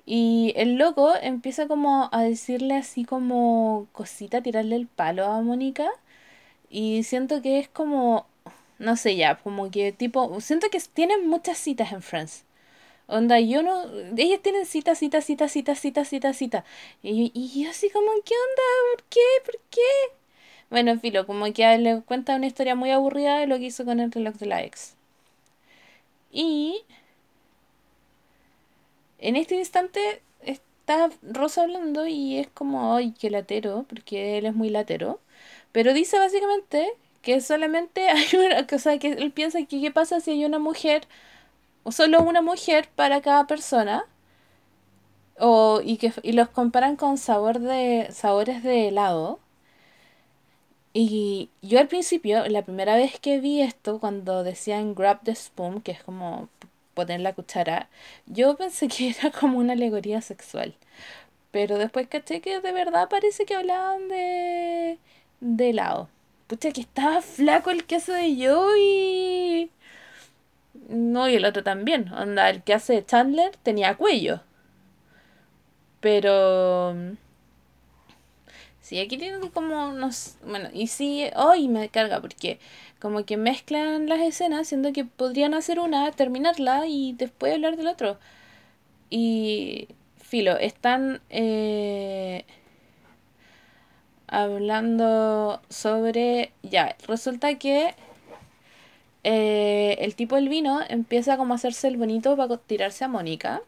Y 0.06 0.54
el 0.58 0.76
loco 0.76 1.13
empieza 1.16 1.68
como 1.68 2.10
a 2.12 2.24
decirle 2.24 2.76
así 2.76 3.06
como 3.06 3.88
cosita, 3.94 4.42
tirarle 4.42 4.76
el 4.76 4.88
palo 4.88 5.26
a 5.26 5.42
Mónica. 5.42 5.88
Y 6.70 7.04
siento 7.04 7.42
que 7.42 7.60
es 7.60 7.70
como 7.70 8.26
no 8.84 8.98
sé 8.98 9.15
ya, 9.15 9.36
como 9.38 9.72
que 9.72 9.91
tipo, 9.91 10.39
siento 10.41 10.69
que 10.69 10.80
tienen 10.93 11.28
muchas 11.28 11.58
citas 11.58 11.91
en 11.93 12.02
Friends. 12.02 12.46
Onda, 13.08 13.39
yo 13.39 13.63
no, 13.63 13.86
ellas 14.17 14.41
tienen 14.41 14.65
cita, 14.65 14.96
cita, 14.96 15.22
cita, 15.22 15.48
cita, 15.50 15.76
cita, 15.76 16.06
cita, 16.06 16.34
cita. 16.34 16.65
Y, 17.04 17.32
y 17.36 17.63
yo 17.63 17.69
así 17.72 17.89
como, 17.91 18.08
¿qué 18.26 18.36
onda? 18.36 18.63
¿Por 18.96 19.04
qué? 19.10 19.22
¿Por 19.46 19.60
qué? 19.69 19.82
Bueno, 20.69 20.91
en 20.91 21.00
filo, 21.02 21.26
como 21.28 21.52
que 21.54 21.78
le 21.78 22.02
cuenta 22.02 22.36
una 22.36 22.48
historia 22.48 22.76
muy 22.76 22.91
aburrida 22.91 23.39
de 23.39 23.48
lo 23.48 23.58
que 23.58 23.65
hizo 23.65 23.86
con 23.86 24.00
el 24.00 24.12
reloj 24.12 24.36
de 24.36 24.46
la 24.48 24.63
ex. 24.63 24.96
Y 26.32 26.84
en 29.19 29.36
este 29.36 29.56
instante 29.56 30.22
está 30.41 31.10
Rosa 31.22 31.63
hablando 31.63 32.08
y 32.08 32.38
es 32.39 32.48
como, 32.50 32.96
ay, 32.96 33.13
qué 33.19 33.30
latero, 33.30 33.86
porque 33.88 34.38
él 34.38 34.46
es 34.46 34.54
muy 34.56 34.69
latero. 34.69 35.19
Pero 35.72 35.93
dice 35.93 36.19
básicamente 36.19 36.93
que 37.23 37.41
solamente 37.41 38.09
hay 38.09 38.27
una 38.38 38.67
cosa 38.67 38.99
que 38.99 39.13
él 39.13 39.31
piensa 39.31 39.59
que 39.65 39.81
qué 39.81 39.91
pasa 39.91 40.19
si 40.21 40.31
hay 40.31 40.45
una 40.45 40.59
mujer 40.59 41.07
o 41.83 41.91
solo 41.91 42.21
una 42.23 42.41
mujer 42.43 42.89
para 42.95 43.21
cada 43.21 43.47
persona 43.47 44.05
o, 45.39 45.81
y 45.83 45.97
que 45.97 46.13
y 46.23 46.33
los 46.33 46.49
comparan 46.49 46.95
con 46.95 47.17
sabor 47.17 47.59
de 47.59 48.09
sabores 48.12 48.63
de 48.63 48.89
helado. 48.89 49.39
Y 50.93 51.49
yo 51.62 51.79
al 51.79 51.88
principio 51.88 52.47
la 52.49 52.63
primera 52.63 52.95
vez 52.95 53.19
que 53.19 53.39
vi 53.39 53.62
esto 53.62 53.99
cuando 53.99 54.43
decían 54.43 54.93
grab 54.95 55.21
the 55.23 55.36
spoon 55.36 55.81
que 55.81 55.91
es 55.91 56.03
como 56.03 56.49
poner 56.93 57.19
la 57.21 57.33
cuchara 57.33 57.89
yo 58.27 58.55
pensé 58.55 58.88
que 58.88 59.09
era 59.19 59.31
como 59.31 59.57
una 59.59 59.73
alegoría 59.73 60.21
sexual. 60.21 60.75
Pero 61.51 61.77
después 61.77 62.07
caché 62.07 62.41
que 62.41 62.62
de 62.62 62.71
verdad 62.73 63.09
parece 63.09 63.45
que 63.45 63.55
hablaban 63.55 64.07
de 64.09 64.99
de 65.41 65.69
helado 65.69 66.09
Pucha, 66.47 66.71
que 66.71 66.82
estaba 66.82 67.21
flaco 67.21 67.71
el 67.71 67.86
que 67.86 67.95
hace 67.95 68.12
de 68.13 68.47
Joey. 68.47 69.71
No, 70.89 71.29
y 71.29 71.36
el 71.36 71.45
otro 71.45 71.63
también. 71.63 72.12
Onda, 72.13 72.49
el 72.49 72.63
que 72.63 72.73
hace 72.73 72.93
de 72.93 73.06
Chandler 73.06 73.56
tenía 73.63 73.95
cuello. 73.95 74.41
Pero. 75.99 76.95
Sí, 78.82 78.99
aquí 78.99 79.17
tienen 79.17 79.49
como 79.49 79.89
unos. 79.89 80.38
Bueno, 80.45 80.69
y 80.73 80.88
sí, 80.88 81.29
hoy 81.36 81.67
me 81.69 81.89
carga 81.89 82.19
porque 82.21 82.60
como 82.99 83.25
que 83.25 83.38
mezclan 83.38 84.10
las 84.10 84.21
escenas, 84.21 84.67
siendo 84.67 84.93
que 84.93 85.06
podrían 85.06 85.53
hacer 85.53 85.79
una, 85.79 86.12
terminarla 86.12 86.88
y 86.88 87.13
después 87.13 87.53
hablar 87.53 87.77
del 87.77 87.88
otro. 87.88 88.17
Y 89.10 89.88
filo, 90.17 90.58
están 90.58 91.21
eh, 91.29 92.45
hablando 94.34 95.62
sobre... 95.69 96.52
Ya, 96.63 96.96
resulta 97.08 97.58
que 97.60 97.96
eh, 99.24 99.98
el 100.00 100.15
tipo 100.15 100.36
del 100.36 100.50
vino 100.50 100.82
empieza 100.89 101.38
como 101.38 101.54
a 101.54 101.58
hacerse 101.58 101.88
el 101.88 101.98
bonito 101.98 102.36
para 102.36 102.58
tirarse 102.58 103.06
a 103.06 103.08
Mónica. 103.08 103.62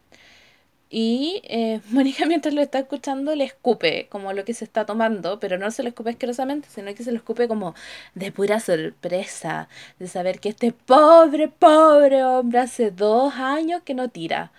Y 0.90 1.42
eh, 1.46 1.82
Mónica 1.92 2.26
mientras 2.26 2.54
lo 2.54 2.62
está 2.62 2.80
escuchando 2.80 3.36
le 3.36 3.44
escupe 3.46 4.08
como 4.10 4.34
lo 4.34 4.46
que 4.46 4.54
se 4.54 4.66
está 4.66 4.86
tomando, 4.86 5.40
pero 5.40 5.58
no 5.58 5.72
se 5.72 5.84
lo 5.84 5.90
escupe 5.90 6.12
asquerosamente, 6.12 6.68
sino 6.70 6.94
que 6.96 7.04
se 7.04 7.12
lo 7.12 7.18
escupe 7.18 7.48
como 7.48 7.76
de 8.16 8.32
pura 8.32 8.60
sorpresa, 8.60 9.70
de 10.00 10.08
saber 10.08 10.40
que 10.40 10.50
este 10.50 10.72
pobre, 10.72 11.48
pobre 11.48 12.24
hombre 12.24 12.60
hace 12.60 12.92
dos 12.92 13.34
años 13.36 13.82
que 13.84 13.94
no 13.94 14.10
tira. 14.10 14.52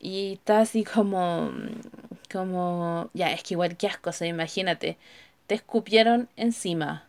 Y 0.00 0.34
está 0.34 0.60
así 0.60 0.84
como, 0.84 1.50
como, 2.32 3.10
ya, 3.14 3.32
es 3.32 3.42
que 3.42 3.54
igual 3.54 3.76
que 3.76 3.88
asco, 3.88 4.10
o 4.10 4.24
imagínate, 4.24 4.98
te 5.48 5.56
escupieron 5.56 6.28
encima. 6.36 7.04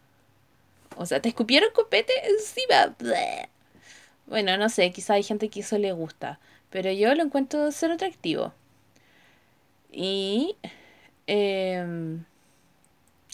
O 0.97 1.05
sea, 1.05 1.21
te 1.21 1.29
escupieron 1.29 1.69
copete 1.73 2.13
encima. 2.25 2.95
Bueno, 4.27 4.57
no 4.57 4.69
sé, 4.69 4.91
quizá 4.91 5.15
hay 5.15 5.23
gente 5.23 5.49
que 5.49 5.59
eso 5.61 5.77
le 5.77 5.91
gusta. 5.91 6.39
Pero 6.71 6.91
yo 6.91 7.13
lo 7.15 7.23
encuentro 7.23 7.71
ser 7.71 7.91
atractivo. 7.91 8.53
Y 9.91 10.55
em, 11.27 12.23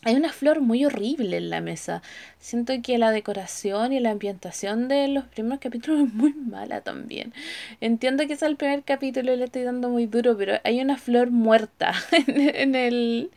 hay 0.05 0.15
una 0.15 0.31
flor 0.31 0.61
muy 0.61 0.85
horrible 0.85 1.37
en 1.37 1.49
la 1.49 1.61
mesa. 1.61 2.03
Siento 2.39 2.73
que 2.83 2.99
la 2.99 3.09
decoración 3.11 3.91
y 3.91 3.99
la 3.99 4.11
ambientación 4.11 4.87
de 4.87 5.07
los 5.07 5.25
primeros 5.25 5.59
capítulos 5.59 6.01
es 6.07 6.13
muy 6.13 6.33
mala 6.33 6.81
también. 6.81 7.33
Entiendo 7.81 8.27
que 8.27 8.33
es 8.33 8.43
el 8.43 8.55
primer 8.55 8.83
capítulo 8.83 9.33
y 9.33 9.37
le 9.37 9.45
estoy 9.45 9.63
dando 9.63 9.89
muy 9.89 10.05
duro, 10.05 10.37
pero 10.37 10.53
hay 10.63 10.79
una 10.79 10.97
flor 10.97 11.31
muerta 11.31 11.93
en, 12.27 12.75
el, 12.75 13.31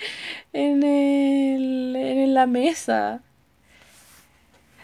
en, 0.52 0.82
el, 0.82 1.96
en 1.96 2.34
la 2.34 2.46
mesa. 2.46 3.22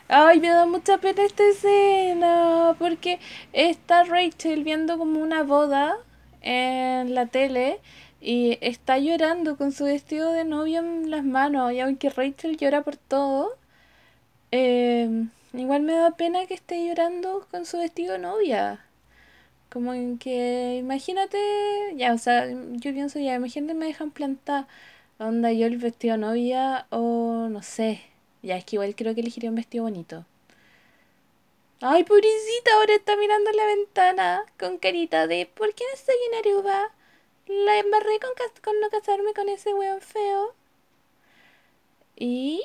Ay, 0.08 0.40
me 0.40 0.48
da 0.48 0.64
mucha 0.64 0.98
pena 0.98 1.22
esta 1.24 1.46
escena, 1.46 2.76
porque 2.78 3.18
está 3.52 4.04
Rachel 4.04 4.64
viendo 4.64 4.96
como 4.96 5.20
una 5.20 5.42
boda 5.42 5.96
en 6.40 7.14
la 7.14 7.26
tele 7.26 7.80
y 8.24 8.58
está 8.62 8.98
llorando 8.98 9.56
con 9.58 9.72
su 9.72 9.84
vestido 9.84 10.32
de 10.32 10.44
novia 10.44 10.80
en 10.80 11.10
las 11.10 11.24
manos. 11.24 11.72
Y 11.72 11.80
aunque 11.80 12.08
Rachel 12.10 12.56
llora 12.56 12.82
por 12.82 12.96
todo, 12.96 13.56
em, 14.50 15.30
igual 15.52 15.82
me 15.82 15.94
da 15.94 16.12
pena 16.16 16.46
que 16.46 16.54
esté 16.54 16.86
llorando 16.86 17.46
con 17.50 17.66
su 17.66 17.78
vestido 17.78 18.18
novia. 18.18 18.84
Como 19.70 19.94
en 19.94 20.18
que, 20.18 20.76
imagínate, 20.78 21.38
ya, 21.96 22.14
o 22.14 22.18
sea, 22.18 22.48
yo 22.48 22.92
pienso 22.92 23.18
ya, 23.20 23.34
imagínate 23.34 23.74
me 23.74 23.86
dejan 23.86 24.10
plantar 24.10 24.66
onda 25.18 25.52
yo 25.52 25.66
el 25.66 25.78
vestido 25.78 26.16
novia 26.16 26.86
o 26.90 27.48
no 27.50 27.62
sé. 27.62 28.02
Ya, 28.42 28.56
es 28.56 28.64
que 28.64 28.76
igual 28.76 28.94
creo 28.96 29.14
que 29.14 29.20
elegiría 29.22 29.50
un 29.50 29.56
vestido 29.56 29.84
bonito. 29.84 30.26
Ay, 31.80 32.04
pobrecita, 32.04 32.74
ahora 32.76 32.94
está 32.94 33.16
mirando 33.16 33.50
la 33.52 33.66
ventana 33.66 34.44
con 34.58 34.78
carita 34.78 35.26
de 35.26 35.46
¿por 35.46 35.74
qué 35.74 35.84
no 35.84 35.94
estoy 35.94 36.16
en 36.28 36.38
Aruba? 36.38 36.92
La 37.46 37.78
embarré 37.78 38.18
con, 38.20 38.30
con 38.62 38.80
no 38.80 38.88
casarme 38.90 39.34
con 39.34 39.48
ese 39.48 39.74
weón 39.74 40.00
feo. 40.00 40.54
Y 42.16 42.62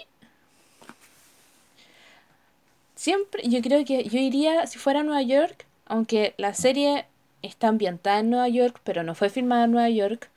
siempre, 2.96 3.44
yo 3.48 3.62
creo 3.62 3.84
que 3.86 4.04
yo 4.04 4.20
iría, 4.20 4.68
si 4.68 4.78
fuera 4.78 5.02
a 5.02 5.04
Nueva 5.04 5.22
York, 5.22 5.65
aunque 5.86 6.34
la 6.38 6.54
serie 6.54 7.06
está 7.42 7.68
ambientada 7.68 8.20
en 8.20 8.30
Nueva 8.30 8.48
York, 8.50 8.80
pero 8.84 9.04
no 9.04 9.15
fue 9.15 9.30
filmada 9.30 9.65
en 9.65 9.72
Nueva 9.72 9.89
York, 9.89 10.30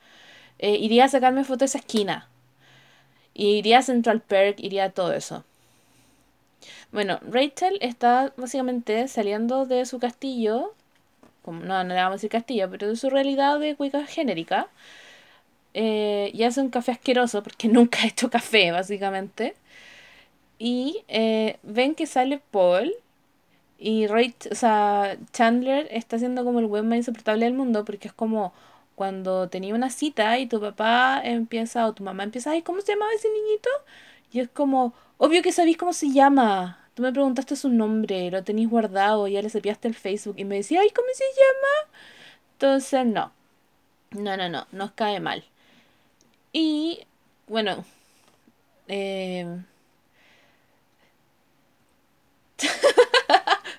eh, 0.59 0.75
iría 0.77 1.05
a 1.05 1.09
sacarme 1.09 1.43
fotos 1.43 1.59
de 1.59 1.65
esa 1.65 1.77
esquina 1.79 2.29
iría 3.33 3.79
a 3.79 3.83
Central 3.83 4.21
Perk, 4.21 4.59
iría 4.59 4.85
a 4.85 4.89
todo 4.91 5.13
eso. 5.13 5.43
Bueno, 6.91 7.19
Rachel 7.27 7.77
está 7.81 8.33
básicamente 8.37 9.07
saliendo 9.07 9.65
de 9.65 9.85
su 9.85 9.99
castillo, 9.99 10.73
no, 11.45 11.83
no 11.83 11.89
le 11.89 11.95
vamos 11.95 12.13
a 12.13 12.15
decir 12.15 12.29
castillo, 12.29 12.69
pero 12.69 12.87
de 12.87 12.95
su 12.95 13.09
realidad 13.09 13.59
de 13.59 13.75
cuica 13.75 14.05
genérica. 14.05 14.67
Eh, 15.73 16.31
y 16.33 16.43
hace 16.43 16.61
un 16.61 16.69
café 16.69 16.91
asqueroso 16.91 17.43
porque 17.43 17.67
nunca 17.69 17.99
ha 18.03 18.07
hecho 18.07 18.29
café, 18.29 18.71
básicamente. 18.71 19.55
Y 20.59 21.03
eh, 21.07 21.57
ven 21.63 21.95
que 21.95 22.05
sale 22.07 22.41
Paul 22.51 22.93
y 23.77 24.07
Rachel, 24.07 24.51
o 24.51 24.55
sea, 24.55 25.17
Chandler 25.33 25.87
está 25.91 26.17
siendo 26.19 26.45
como 26.45 26.59
el 26.59 26.67
web 26.67 26.83
más 26.85 26.97
insoportable 26.97 27.45
del 27.45 27.53
mundo 27.53 27.83
porque 27.85 28.07
es 28.07 28.13
como 28.13 28.53
cuando 28.95 29.49
tenía 29.49 29.75
una 29.75 29.89
cita 29.89 30.37
y 30.39 30.47
tu 30.47 30.61
papá 30.61 31.21
empieza 31.23 31.87
o 31.87 31.93
tu 31.93 32.03
mamá 32.03 32.23
empieza, 32.23 32.51
ay, 32.51 32.61
¿cómo 32.61 32.81
se 32.81 32.93
llamaba 32.93 33.11
ese 33.13 33.29
niñito? 33.29 33.69
Y 34.31 34.39
es 34.41 34.49
como, 34.49 34.93
obvio 35.17 35.41
que 35.41 35.51
sabéis 35.51 35.77
cómo 35.77 35.93
se 35.93 36.11
llama. 36.11 36.79
Tú 36.93 37.01
me 37.03 37.11
preguntaste 37.11 37.55
su 37.55 37.69
nombre, 37.69 38.29
lo 38.31 38.43
tenéis 38.43 38.69
guardado, 38.69 39.27
ya 39.27 39.41
le 39.41 39.49
sapiaste 39.49 39.87
el 39.87 39.95
Facebook 39.95 40.35
y 40.37 40.45
me 40.45 40.55
decía, 40.57 40.81
ay, 40.81 40.89
¿cómo 40.91 41.07
se 41.13 41.23
llama? 41.25 41.91
Entonces, 42.53 43.05
no. 43.05 43.31
No, 44.11 44.37
no, 44.37 44.49
no, 44.49 44.67
nos 44.71 44.91
cae 44.93 45.19
mal. 45.19 45.43
Y, 46.53 47.05
bueno, 47.47 47.83
eh... 48.87 49.45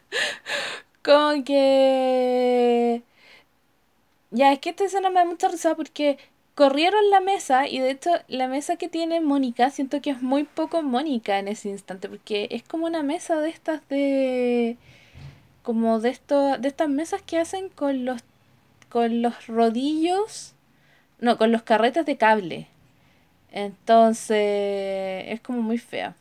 como 1.03 1.45
que 1.45 3.03
ya, 4.31 4.53
es 4.53 4.59
que 4.59 4.71
esta 4.71 4.85
escena 4.85 5.11
me 5.11 5.21
da 5.21 5.25
mucha 5.25 5.49
risa 5.49 5.75
porque 5.77 6.19
corrieron 6.55 7.11
la 7.11 7.21
mesa 7.21 7.69
y 7.69 7.81
de 7.81 7.91
hecho 7.91 8.11
la 8.29 8.49
mesa 8.49 8.77
que 8.77 8.89
tiene 8.89 9.21
Mónica 9.21 9.71
siento 9.71 10.01
que 10.01 10.11
es 10.11 10.23
muy 10.23 10.45
poco 10.45 10.83
Mónica 10.83 11.39
en 11.39 11.49
ese 11.49 11.69
instante 11.69 12.09
porque 12.09 12.49
es 12.51 12.63
como 12.63 12.87
una 12.87 13.03
mesa 13.03 13.41
de 13.41 13.51
estas 13.51 13.87
de 13.89 14.77
como 15.63 16.01
de 16.01 16.11
esto 16.11 16.59
de 16.59 16.69
estas 16.69 16.89
mesas 16.89 17.23
que 17.23 17.39
hacen 17.39 17.69
con 17.71 18.05
los 18.05 18.23
con 18.89 19.23
los 19.23 19.47
rodillos 19.49 20.55
no 21.21 21.39
con 21.39 21.53
los 21.53 21.63
carretes 21.63 22.07
de 22.07 22.17
cable. 22.17 22.69
Entonces 23.53 25.25
es 25.29 25.41
como 25.41 25.63
muy 25.63 25.79
fea 25.79 26.15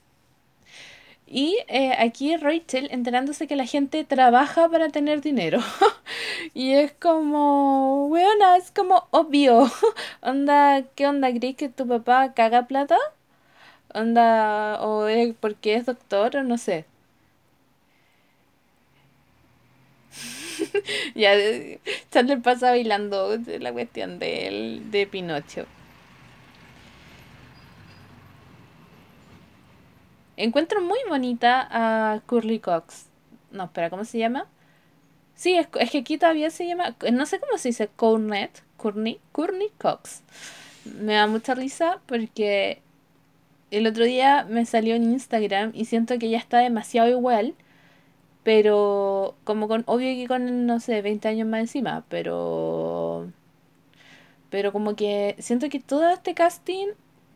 y 1.34 1.58
eh, 1.67 1.93
aquí 1.98 2.38
Rachel 2.38 2.89
enterándose 2.91 3.48
que 3.48 3.56
la 3.56 3.65
gente 3.65 4.04
trabaja 4.04 4.69
para 4.69 4.89
tener 4.89 5.22
dinero. 5.22 5.60
y 6.54 6.74
es 6.74 6.93
como, 6.93 8.08
weona, 8.08 8.58
es 8.58 8.72
como 8.72 9.08
obvio. 9.12 9.72
onda, 10.22 10.84
¿qué 10.96 11.08
onda? 11.08 11.34
¿Crees 11.34 11.56
que 11.56 11.69
tu 11.69 11.88
papá 11.88 12.34
caga 12.36 12.67
plata? 12.67 12.98
Onda, 13.93 14.82
o 14.82 15.08
es 15.08 15.34
porque 15.39 15.76
es 15.76 15.86
doctor 15.86 16.36
o 16.38 16.43
no 16.43 16.58
sé. 16.58 16.86
ya, 21.15 21.32
Chandler 22.12 22.41
pasa 22.41 22.72
bailando 22.72 23.38
la 23.60 23.74
cuestión 23.74 24.19
de, 24.19 24.82
de 24.91 25.08
Pinocho. 25.08 25.65
Encuentro 30.36 30.82
muy 30.82 31.00
bonita 31.08 31.67
a 31.69 32.22
Curly 32.26 32.60
Cox. 32.60 33.06
No, 33.52 33.65
espera, 33.65 33.89
¿cómo 33.89 34.04
se 34.04 34.17
llama? 34.17 34.48
Sí, 35.36 35.56
es, 35.56 35.67
que 35.67 36.00
aquí 36.00 36.17
todavía 36.17 36.50
se 36.50 36.67
llama, 36.67 36.96
no 37.12 37.26
sé 37.26 37.39
cómo 37.39 37.58
se 37.58 37.69
dice, 37.69 37.89
Cornet, 37.96 38.63
Courtney, 38.78 39.19
Courtney 39.32 39.69
Cox. 39.80 40.24
Me 40.86 41.13
da 41.13 41.28
mucha 41.28 41.56
risa 41.56 42.02
porque 42.08 42.82
el 43.72 43.88
otro 43.88 44.06
día 44.06 44.46
me 44.50 44.65
salió 44.65 44.96
en 44.96 45.04
Instagram 45.04 45.72
y 45.74 45.86
siento 45.86 46.17
que 46.19 46.30
ya 46.30 46.38
está 46.38 46.60
demasiado 46.60 47.10
igual, 47.10 47.56
pero 48.43 49.36
como 49.43 49.67
con, 49.67 49.84
obvio 49.88 50.15
que 50.15 50.28
con, 50.28 50.65
no 50.65 50.80
sé, 50.80 51.02
20 51.02 51.28
años 51.28 51.48
más 51.48 51.62
encima, 51.62 52.06
pero... 52.10 53.32
Pero 54.50 54.72
como 54.72 54.96
que 54.96 55.36
siento 55.39 55.69
que 55.69 55.80
todo 55.80 56.10
este 56.10 56.36
casting, 56.36 56.89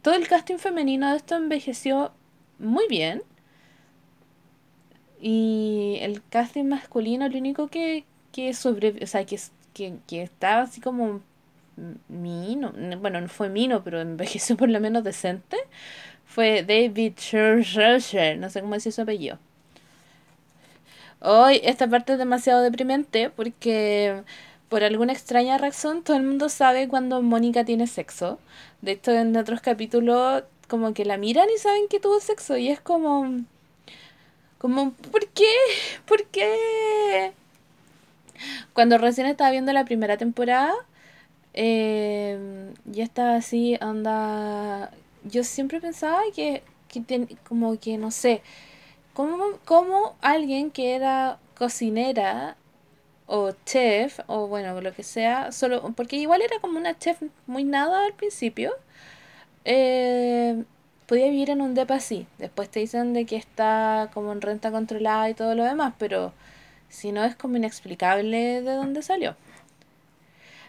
todo 0.03 0.13
el 0.15 0.27
casting 0.27 0.57
femenino 0.57 1.09
de 1.09 1.17
esto 1.17 1.35
envejeció 1.35 2.11
muy 2.59 2.87
bien. 2.87 3.23
Y 5.19 5.97
el 6.01 6.21
casting 6.29 6.65
masculino, 6.65 7.27
lo 7.27 7.37
único 7.37 7.67
que, 7.69 8.05
que 8.31 8.53
sobre, 8.53 9.03
o 9.03 9.07
sea, 9.07 9.25
que, 9.25 9.39
que, 9.73 9.95
que 10.07 10.21
estaba 10.23 10.63
así 10.63 10.81
como 10.81 11.21
mino, 12.07 12.73
bueno, 12.99 13.21
no 13.21 13.29
fue 13.29 13.49
mino, 13.49 13.83
pero 13.83 14.01
envejeció 14.01 14.57
por 14.57 14.69
lo 14.69 14.79
menos 14.79 15.03
decente, 15.03 15.57
fue 16.25 16.63
David 16.63 17.13
Scherzer, 17.17 18.37
no 18.37 18.49
sé 18.49 18.61
cómo 18.61 18.75
decir 18.75 18.91
su 18.93 19.01
apellido. 19.01 19.39
Hoy 21.19 21.61
esta 21.63 21.87
parte 21.87 22.13
es 22.13 22.19
demasiado 22.19 22.61
deprimente 22.61 23.29
porque 23.31 24.23
por 24.69 24.83
alguna 24.83 25.13
extraña 25.13 25.57
razón 25.57 26.03
todo 26.03 26.17
el 26.17 26.23
mundo 26.23 26.49
sabe 26.49 26.87
cuando 26.87 27.21
Mónica 27.21 27.65
tiene 27.65 27.87
sexo. 27.87 28.39
De 28.81 28.91
hecho, 28.93 29.11
en 29.11 29.35
otros 29.35 29.61
capítulos 29.61 30.43
como 30.67 30.93
que 30.93 31.05
la 31.05 31.17
miran 31.17 31.49
y 31.53 31.57
saben 31.59 31.87
que 31.89 31.99
tuvo 31.99 32.19
sexo 32.19 32.57
y 32.57 32.69
es 32.69 32.79
como 32.81 33.43
como 34.57 34.91
¿por 34.93 35.27
qué? 35.27 35.45
¿Por 36.05 36.25
qué? 36.25 37.33
Cuando 38.73 38.97
recién 38.97 39.27
estaba 39.27 39.51
viendo 39.51 39.73
la 39.73 39.85
primera 39.85 40.17
temporada 40.17 40.73
eh, 41.53 42.73
Y 42.93 43.01
estaba 43.01 43.35
así, 43.35 43.77
anda... 43.81 44.91
Yo 45.23 45.43
siempre 45.43 45.81
pensaba 45.81 46.21
que, 46.35 46.63
que 46.89 47.37
como 47.47 47.79
que, 47.79 47.97
no 47.97 48.11
sé, 48.11 48.41
como, 49.13 49.59
como 49.65 50.15
alguien 50.21 50.71
que 50.71 50.95
era 50.95 51.39
cocinera 51.57 52.55
o 53.27 53.51
chef, 53.65 54.19
o 54.27 54.47
bueno, 54.47 54.79
lo 54.81 54.93
que 54.93 55.03
sea, 55.03 55.51
solo 55.51 55.93
porque 55.95 56.17
igual 56.17 56.41
era 56.41 56.59
como 56.59 56.77
una 56.79 56.97
chef 56.97 57.21
muy 57.47 57.63
nada 57.63 58.05
al 58.05 58.13
principio, 58.13 58.73
eh, 59.67 60.63
podía 61.07 61.29
vivir 61.29 61.49
en 61.49 61.61
un 61.61 61.75
depa 61.75 61.95
así. 61.95 62.25
Después 62.39 62.69
te 62.69 62.79
dicen 62.79 63.13
de 63.13 63.25
que 63.25 63.35
está 63.35 64.09
como 64.13 64.31
en 64.31 64.41
renta 64.41 64.71
controlada 64.71 65.29
y 65.29 65.33
todo 65.33 65.55
lo 65.55 65.65
demás, 65.65 65.93
pero 65.99 66.33
si 66.89 67.11
no 67.11 67.23
es 67.25 67.35
como 67.35 67.57
inexplicable 67.57 68.61
de 68.61 68.73
dónde 68.75 69.01
salió. 69.01 69.35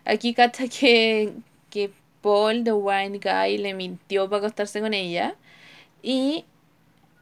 Aquí 0.04 0.34
cacha 0.34 0.64
que, 0.80 1.32
que 1.70 1.92
Paul, 2.22 2.64
the 2.64 2.72
wine 2.72 3.20
guy, 3.20 3.58
le 3.58 3.74
mintió 3.74 4.28
para 4.28 4.38
acostarse 4.38 4.80
con 4.80 4.94
ella. 4.94 5.36
Y 6.02 6.44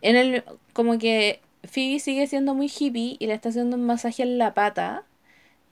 en 0.03 0.17
el, 0.17 0.45
como 0.73 0.99
que 0.99 1.41
Phoebe 1.65 2.01
sigue 2.01 2.27
siendo 2.27 2.55
muy 2.55 2.69
hippie 2.69 3.17
y 3.19 3.27
le 3.27 3.35
está 3.35 3.51
haciendo 3.51 3.77
un 3.77 3.85
masaje 3.85 4.23
en 4.23 4.39
la 4.39 4.55
pata. 4.55 5.05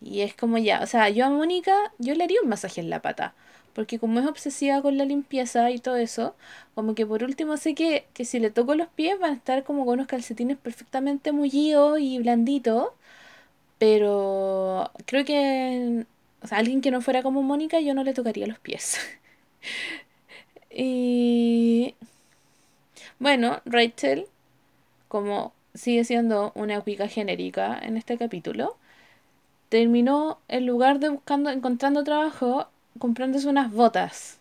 Y 0.03 0.21
es 0.23 0.35
como 0.35 0.59
ya, 0.59 0.83
o 0.83 0.87
sea, 0.87 1.09
yo 1.11 1.27
a 1.27 1.31
Mónica, 1.31 1.75
yo 1.99 2.14
le 2.14 2.25
haría 2.25 2.43
un 2.43 2.49
masaje 2.51 2.81
en 2.83 2.90
la 2.90 3.01
pata. 3.03 3.35
Porque 3.75 3.99
como 3.99 4.21
es 4.21 4.27
obsesiva 4.27 4.83
con 4.83 4.99
la 4.99 5.05
limpieza 5.05 5.71
y 5.71 5.79
todo 5.79 5.97
eso, 5.97 6.35
como 6.75 6.95
que 6.95 7.07
por 7.07 7.25
último 7.25 7.57
sé 7.57 7.75
que, 7.75 8.07
que 8.15 8.25
si 8.25 8.39
le 8.41 8.51
toco 8.51 8.75
los 8.75 8.89
pies 8.89 9.19
van 9.19 9.33
a 9.33 9.37
estar 9.37 9.65
como 9.65 9.85
con 9.85 9.95
unos 9.95 10.07
calcetines 10.09 10.57
perfectamente 10.59 11.33
mullidos 11.33 11.99
y 12.01 12.19
blanditos. 12.19 12.89
Pero 13.79 14.91
creo 15.07 15.25
que, 15.25 16.07
o 16.43 16.47
sea, 16.47 16.59
alguien 16.59 16.81
que 16.81 16.91
no 16.91 17.01
fuera 17.03 17.23
como 17.23 17.43
Mónica, 17.43 17.81
yo 17.81 17.95
no 17.95 18.05
le 18.05 18.15
tocaría 18.15 18.47
los 18.47 18.59
pies. 18.59 18.99
y 20.71 21.95
bueno, 23.19 23.61
Rachel, 23.65 24.27
como 25.09 25.53
sigue 25.75 26.05
siendo 26.05 26.53
una 26.55 26.81
cuica 26.83 27.09
genérica 27.09 27.79
en 27.83 27.97
este 27.97 28.19
capítulo, 28.19 28.77
terminó 29.69 30.39
en 30.49 30.67
lugar 30.67 31.01
de 31.01 31.11
buscando, 31.11 31.51
encontrando 31.51 32.05
trabajo, 32.05 32.69
comprándose 32.99 33.49
unas 33.49 33.73
botas. 33.73 34.39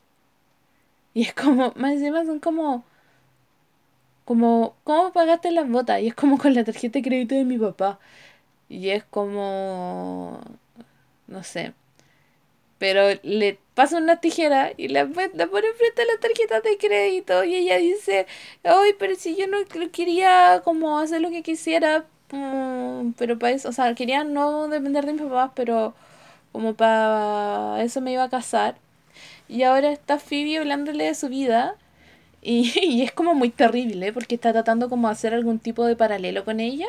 Y 1.14 1.24
es 1.24 1.34
como, 1.34 1.74
más 1.76 1.94
encima 1.94 2.26
son 2.26 2.40
como, 2.40 2.84
como, 4.26 4.76
¿cómo 4.84 5.12
pagaste 5.14 5.52
las 5.52 5.70
botas? 5.70 6.02
Y 6.02 6.08
es 6.08 6.16
como 6.16 6.38
con 6.38 6.54
la 6.54 6.64
tarjeta 6.64 7.00
de 7.00 7.04
crédito 7.04 7.36
de 7.36 7.46
mi 7.46 7.58
papá. 7.58 8.00
Y 8.70 8.90
es 8.90 9.04
como, 9.06 10.42
no 11.28 11.44
sé. 11.44 11.74
Pero 12.78 13.08
le 13.24 13.60
pasa 13.76 13.98
una 13.98 14.20
tijera 14.20 14.72
y 14.78 14.90
la, 14.90 15.06
la 15.06 15.48
pone 15.48 15.68
frente 15.74 16.02
a 16.02 16.06
la 16.06 16.20
tarjeta 16.20 16.62
de 16.62 16.78
crédito 16.78 17.44
y 17.44 17.56
ella 17.56 17.78
dice, 17.78 18.28
ay, 18.64 18.94
pero 19.00 19.16
si 19.16 19.36
yo 19.36 19.48
no 19.48 19.58
quería 19.92 20.62
como 20.66 21.00
hacer 21.00 21.22
lo 21.22 21.30
que 21.30 21.44
quisiera, 21.44 22.06
mm, 22.32 23.12
pero 23.18 23.40
para 23.40 23.54
eso, 23.54 23.70
o 23.70 23.72
sea, 23.72 23.96
quería 23.96 24.24
no 24.26 24.68
depender 24.68 25.06
de 25.06 25.14
mis 25.14 25.22
papás, 25.24 25.52
pero 25.56 25.94
como 26.54 26.76
para 26.76 27.84
eso 27.84 28.02
me 28.02 28.14
iba 28.14 28.24
a 28.24 28.30
casar. 28.30 28.78
Y 29.50 29.64
ahora 29.64 29.92
está 29.92 30.20
Phoebe 30.20 30.58
hablándole 30.60 31.06
de 31.06 31.16
su 31.16 31.30
vida 31.30 31.76
y, 32.42 33.02
es 33.04 33.12
como 33.14 33.36
muy 33.36 33.50
terrible 33.50 34.14
porque 34.14 34.36
está 34.36 34.54
tratando 34.54 34.90
como 34.90 35.08
de 35.10 35.14
hacer 35.14 35.34
algún 35.34 35.60
tipo 35.60 35.86
de 35.86 35.96
paralelo 35.96 36.46
con 36.46 36.60
ella 36.60 36.88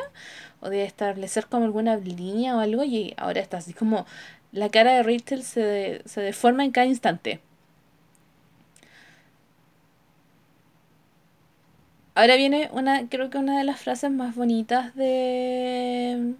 o 0.61 0.69
de 0.69 0.85
establecer 0.85 1.47
como 1.47 1.65
alguna 1.65 1.97
línea 1.97 2.55
o 2.57 2.59
algo 2.59 2.83
y 2.83 3.13
ahora 3.17 3.41
está 3.41 3.57
así 3.57 3.73
como 3.73 4.05
la 4.51 4.69
cara 4.69 4.93
de 4.95 5.03
Rachel 5.03 5.43
se, 5.43 6.01
se 6.05 6.21
deforma 6.21 6.63
en 6.65 6.71
cada 6.71 6.87
instante. 6.87 7.41
Ahora 12.15 12.35
viene 12.37 12.69
una, 12.71 13.07
creo 13.09 13.29
que 13.29 13.37
una 13.37 13.57
de 13.57 13.63
las 13.65 13.81
frases 13.81 14.09
más 14.11 14.35
bonitas 14.35 14.95
de, 14.95 16.35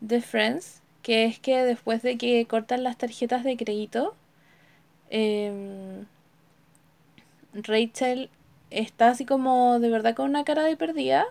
de 0.00 0.20
Friends, 0.22 0.82
que 1.04 1.26
es 1.26 1.38
que 1.38 1.64
después 1.64 2.02
de 2.02 2.18
que 2.18 2.46
cortan 2.46 2.82
las 2.84 2.98
tarjetas 2.98 3.44
de 3.44 3.56
crédito, 3.56 4.16
em, 5.10 6.06
Rachel 7.54 8.30
está 8.70 9.10
así 9.10 9.24
como 9.26 9.78
de 9.80 9.90
verdad 9.90 10.14
con 10.16 10.30
una 10.30 10.44
cara 10.44 10.64
de 10.64 10.76
perdida 10.76 11.26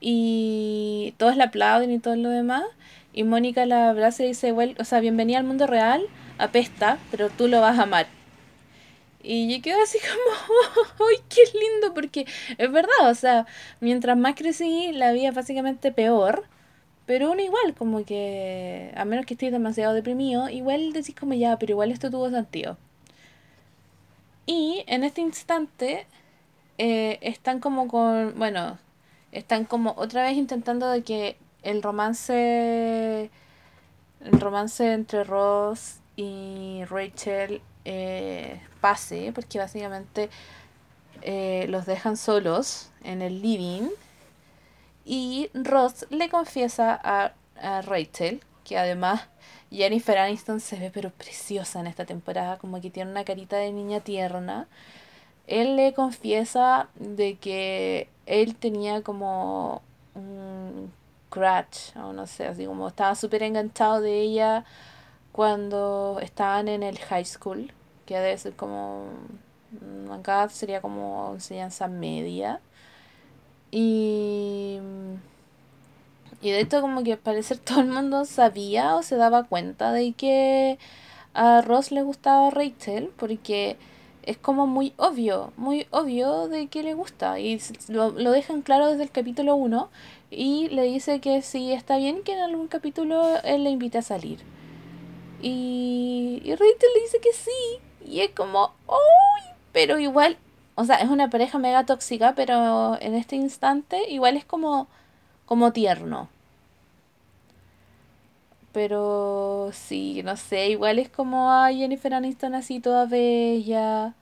y 0.00 1.14
todos 1.18 1.36
la 1.36 1.44
aplauden 1.44 1.90
y 1.92 1.98
todo 1.98 2.16
lo 2.16 2.28
demás 2.30 2.64
y 3.12 3.24
Mónica 3.24 3.66
la 3.66 3.90
abraza 3.90 4.24
y 4.24 4.28
dice, 4.28 4.52
o 4.52 4.84
sea, 4.84 5.00
bienvenida 5.00 5.38
al 5.38 5.44
mundo 5.44 5.66
real, 5.66 6.06
apesta, 6.38 6.98
pero 7.10 7.28
tú 7.30 7.48
lo 7.48 7.60
vas 7.60 7.78
a 7.78 7.82
amar. 7.82 8.06
Y 9.22 9.54
yo 9.54 9.62
quedo 9.62 9.80
así 9.82 9.98
como, 9.98 10.84
¡ay, 11.10 11.16
qué 11.28 11.42
lindo! 11.58 11.94
Porque 11.94 12.26
es 12.58 12.72
verdad, 12.72 13.10
o 13.10 13.14
sea, 13.14 13.46
mientras 13.80 14.16
más 14.16 14.34
crecí, 14.34 14.92
la 14.92 15.12
vida 15.12 15.30
básicamente 15.30 15.92
peor. 15.92 16.44
Pero 17.12 17.30
uno 17.30 17.42
igual, 17.42 17.74
como 17.74 18.06
que, 18.06 18.90
a 18.96 19.04
menos 19.04 19.26
que 19.26 19.34
estés 19.34 19.52
demasiado 19.52 19.92
deprimido, 19.92 20.48
igual 20.48 20.94
decís 20.94 21.14
como 21.14 21.34
ya, 21.34 21.58
pero 21.58 21.72
igual 21.72 21.92
esto 21.92 22.10
tuvo 22.10 22.30
sentido. 22.30 22.78
Y 24.46 24.82
en 24.86 25.04
este 25.04 25.20
instante, 25.20 26.06
eh, 26.78 27.18
están 27.20 27.60
como 27.60 27.86
con, 27.86 28.32
bueno, 28.38 28.78
están 29.30 29.66
como 29.66 29.92
otra 29.98 30.22
vez 30.22 30.38
intentando 30.38 30.88
de 30.88 31.02
que 31.02 31.36
el 31.62 31.82
romance 31.82 33.30
el 34.20 34.40
romance 34.40 34.94
entre 34.94 35.24
Ross 35.24 35.98
y 36.16 36.82
Rachel 36.88 37.60
eh, 37.84 38.58
pase 38.80 39.32
porque 39.34 39.58
básicamente 39.58 40.30
eh, 41.20 41.66
los 41.68 41.84
dejan 41.84 42.16
solos 42.16 42.90
en 43.04 43.20
el 43.20 43.42
living 43.42 43.90
y 45.04 45.50
Ross 45.54 46.06
le 46.10 46.28
confiesa 46.28 46.98
a, 47.02 47.32
a 47.60 47.82
Rachel 47.82 48.42
que 48.64 48.78
además 48.78 49.28
Jennifer 49.70 50.18
Aniston 50.18 50.60
se 50.60 50.76
ve 50.78 50.90
pero 50.92 51.10
preciosa 51.10 51.80
en 51.80 51.86
esta 51.86 52.04
temporada 52.04 52.58
como 52.58 52.80
que 52.80 52.90
tiene 52.90 53.10
una 53.10 53.24
carita 53.24 53.56
de 53.56 53.72
niña 53.72 54.00
tierna 54.00 54.68
él 55.46 55.76
le 55.76 55.92
confiesa 55.92 56.88
de 56.94 57.36
que 57.36 58.08
él 58.26 58.54
tenía 58.56 59.02
como 59.02 59.82
un 60.14 60.92
crush, 61.30 61.96
o 61.96 62.12
no 62.12 62.26
sé, 62.26 62.46
así 62.46 62.66
como 62.66 62.88
estaba 62.88 63.14
súper 63.14 63.42
enganchado 63.42 64.00
de 64.00 64.20
ella 64.20 64.64
cuando 65.32 66.18
estaban 66.22 66.68
en 66.68 66.82
el 66.82 66.98
high 66.98 67.24
school, 67.24 67.72
que 68.06 68.18
debe 68.18 68.36
ser 68.38 68.54
como, 68.54 69.06
mm, 69.80 70.12
acá 70.12 70.48
sería 70.50 70.80
como 70.82 71.32
enseñanza 71.34 71.88
media. 71.88 72.60
Y, 73.72 74.78
y 76.40 76.50
de 76.50 76.60
esto 76.60 76.80
como 76.80 77.02
que 77.02 77.16
parecer 77.16 77.58
todo 77.64 77.80
el 77.80 77.88
mundo 77.88 78.24
sabía 78.24 78.94
o 78.96 79.02
se 79.02 79.16
daba 79.16 79.44
cuenta 79.44 79.92
de 79.92 80.12
que 80.12 80.78
a 81.34 81.62
Ross 81.62 81.90
le 81.90 82.02
gustaba 82.02 82.50
Rachel, 82.50 83.10
porque 83.16 83.76
es 84.22 84.36
como 84.38 84.66
muy 84.66 84.92
obvio, 84.98 85.52
muy 85.56 85.86
obvio 85.90 86.48
de 86.48 86.68
que 86.68 86.82
le 86.82 86.94
gusta. 86.94 87.40
Y 87.40 87.60
lo, 87.88 88.10
lo 88.10 88.30
dejan 88.32 88.62
claro 88.62 88.90
desde 88.90 89.04
el 89.04 89.10
capítulo 89.10 89.56
1 89.56 89.90
y 90.30 90.68
le 90.68 90.82
dice 90.82 91.20
que 91.20 91.42
sí 91.42 91.72
está 91.72 91.96
bien 91.96 92.22
que 92.22 92.32
en 92.34 92.40
algún 92.40 92.68
capítulo 92.68 93.38
él 93.44 93.64
le 93.64 93.70
invite 93.70 93.98
a 93.98 94.02
salir. 94.02 94.38
Y, 95.42 96.40
y 96.44 96.50
Rachel 96.52 96.90
le 96.94 97.02
dice 97.02 97.18
que 97.20 97.32
sí. 97.32 97.80
Y 98.06 98.20
es 98.20 98.30
como, 98.30 98.72
¡Uy! 98.86 99.42
Pero 99.72 99.98
igual, 99.98 100.36
o 100.74 100.84
sea, 100.84 100.96
es 100.96 101.10
una 101.10 101.30
pareja 101.30 101.58
mega 101.58 101.84
tóxica, 101.86 102.34
pero 102.34 102.98
en 103.00 103.14
este 103.14 103.36
instante 103.36 104.10
igual 104.10 104.36
es 104.36 104.44
como, 104.44 104.88
como 105.46 105.72
tierno. 105.72 106.28
Pero 108.72 109.70
sí, 109.72 110.22
no 110.24 110.36
sé, 110.36 110.70
igual 110.70 110.98
es 110.98 111.08
como 111.10 111.50
a 111.52 111.70
Jennifer 111.72 112.14
Aniston 112.14 112.54
así 112.54 112.80
toda 112.80 113.06
bella. 113.06 114.14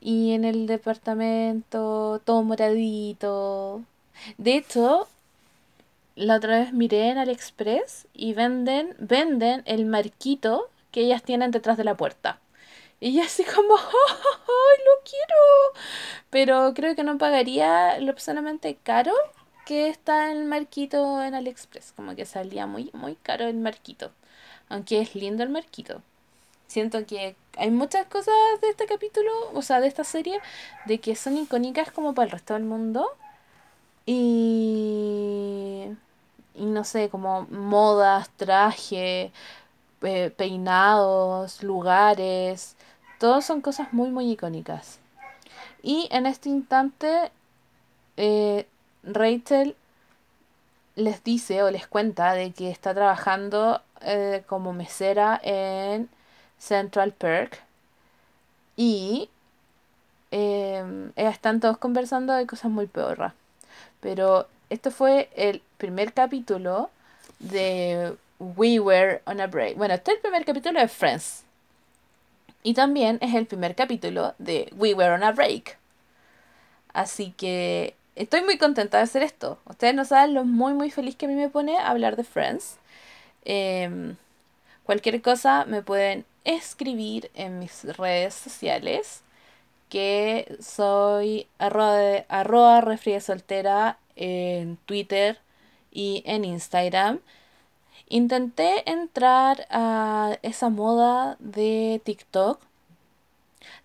Y 0.00 0.32
en 0.32 0.44
el 0.44 0.66
departamento 0.66 2.20
todo 2.24 2.42
moradito. 2.44 3.82
De 4.38 4.56
hecho, 4.56 5.08
la 6.16 6.36
otra 6.36 6.60
vez 6.60 6.72
miré 6.72 7.10
en 7.10 7.18
AliExpress 7.18 8.06
y 8.12 8.34
venden, 8.34 8.94
venden 8.98 9.62
el 9.66 9.86
marquito 9.86 10.68
que 10.92 11.02
ellas 11.02 11.22
tienen 11.22 11.50
detrás 11.50 11.76
de 11.78 11.84
la 11.84 11.96
puerta. 11.96 12.38
Y 13.00 13.20
así 13.20 13.44
como, 13.44 13.76
¡ay, 13.76 14.78
lo 14.84 15.02
quiero! 15.04 15.84
Pero 16.30 16.74
creo 16.74 16.94
que 16.96 17.04
no 17.04 17.18
pagaría 17.18 17.98
lo 18.00 18.10
absolutamente 18.12 18.76
caro 18.82 19.12
que 19.66 19.88
está 19.88 20.32
el 20.32 20.44
marquito 20.46 21.22
en 21.22 21.34
AliExpress. 21.34 21.92
Como 21.94 22.14
que 22.16 22.24
salía 22.26 22.66
muy, 22.66 22.90
muy 22.94 23.16
caro 23.16 23.46
el 23.46 23.56
marquito. 23.58 24.10
Aunque 24.68 25.00
es 25.00 25.14
lindo 25.14 25.42
el 25.42 25.50
marquito. 25.50 26.02
Siento 26.68 27.06
que 27.06 27.36
hay 27.56 27.70
muchas 27.70 28.06
cosas 28.06 28.34
de 28.60 28.70
este 28.70 28.86
capítulo, 28.86 29.30
o 29.54 29.62
sea, 29.62 29.80
de 29.80 29.88
esta 29.88 30.04
serie, 30.04 30.40
de 30.86 30.98
que 31.00 31.16
son 31.16 31.36
icónicas 31.38 31.90
como 31.92 32.14
para 32.14 32.26
el 32.26 32.32
resto 32.32 32.54
del 32.54 32.64
mundo. 32.64 33.10
Y, 34.06 35.86
y 36.54 36.64
no 36.66 36.84
sé, 36.84 37.08
como 37.10 37.42
modas, 37.50 38.30
traje, 38.36 39.32
peinados, 40.00 41.62
lugares, 41.62 42.76
Todos 43.18 43.44
son 43.44 43.60
cosas 43.60 43.92
muy, 43.92 44.10
muy 44.10 44.30
icónicas. 44.30 44.98
Y 45.82 46.08
en 46.10 46.26
este 46.26 46.48
instante, 46.48 47.30
eh, 48.16 48.66
Rachel 49.02 49.76
les 50.94 51.22
dice 51.24 51.62
o 51.62 51.70
les 51.70 51.86
cuenta 51.86 52.32
de 52.34 52.52
que 52.52 52.70
está 52.70 52.94
trabajando 52.94 53.80
eh, 54.02 54.42
como 54.46 54.72
mesera 54.72 55.40
en 55.42 56.08
Central 56.58 57.12
Perk. 57.12 57.60
Y 58.76 59.28
eh, 60.30 61.10
están 61.16 61.60
todos 61.60 61.78
conversando 61.78 62.32
de 62.34 62.46
cosas 62.46 62.70
muy 62.70 62.86
peorras. 62.86 63.32
Pero 64.00 64.46
esto 64.70 64.90
fue 64.90 65.30
el 65.34 65.62
primer 65.78 66.12
capítulo 66.12 66.90
de 67.40 68.16
We 68.38 68.78
Were 68.78 69.22
on 69.24 69.40
a 69.40 69.46
Break. 69.46 69.76
Bueno, 69.76 69.94
este 69.94 70.12
es 70.12 70.16
el 70.16 70.22
primer 70.22 70.44
capítulo 70.44 70.80
de 70.80 70.88
Friends. 70.88 71.44
Y 72.62 72.74
también 72.74 73.18
es 73.20 73.34
el 73.34 73.46
primer 73.46 73.74
capítulo 73.74 74.34
de 74.38 74.72
We 74.76 74.94
Were 74.94 75.12
on 75.12 75.22
a 75.22 75.32
Break. 75.32 75.78
Así 76.92 77.32
que 77.36 77.94
estoy 78.16 78.42
muy 78.42 78.58
contenta 78.58 78.98
de 78.98 79.04
hacer 79.04 79.22
esto. 79.22 79.58
Ustedes 79.66 79.94
no 79.94 80.04
saben 80.04 80.34
lo 80.34 80.44
muy 80.44 80.74
muy 80.74 80.90
feliz 80.90 81.16
que 81.16 81.26
a 81.26 81.28
mí 81.28 81.34
me 81.34 81.48
pone 81.48 81.78
hablar 81.78 82.16
de 82.16 82.24
Friends. 82.24 82.78
Em, 83.44 84.16
cualquier 84.84 85.22
cosa 85.22 85.64
me 85.66 85.82
pueden 85.82 86.24
escribir 86.44 87.30
en 87.34 87.58
mis 87.58 87.84
redes 87.96 88.34
sociales. 88.34 89.22
Que 89.88 90.56
soy 90.60 91.46
arroba, 91.58 92.24
arroba 92.28 92.98
soltera 93.20 93.98
en 94.16 94.76
Twitter 94.86 95.38
y 95.92 96.22
en 96.26 96.44
Instagram. 96.44 97.20
Intenté 98.08 98.90
entrar 98.90 99.66
a 99.70 100.38
esa 100.42 100.70
moda 100.70 101.36
de 101.40 102.00
TikTok. 102.04 102.60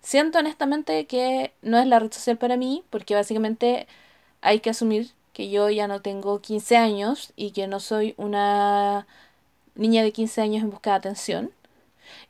Siento 0.00 0.38
honestamente 0.38 1.06
que 1.06 1.52
no 1.62 1.78
es 1.78 1.86
la 1.86 1.98
red 1.98 2.12
social 2.12 2.38
para 2.38 2.56
mí, 2.56 2.84
porque 2.90 3.14
básicamente 3.14 3.86
hay 4.40 4.60
que 4.60 4.70
asumir 4.70 5.10
que 5.34 5.50
yo 5.50 5.68
ya 5.68 5.88
no 5.88 6.00
tengo 6.00 6.40
15 6.40 6.76
años 6.76 7.32
y 7.36 7.50
que 7.50 7.66
no 7.66 7.80
soy 7.80 8.14
una 8.16 9.06
niña 9.74 10.02
de 10.02 10.12
15 10.12 10.40
años 10.40 10.62
en 10.62 10.70
busca 10.70 10.90
de 10.90 10.96
atención. 10.96 11.50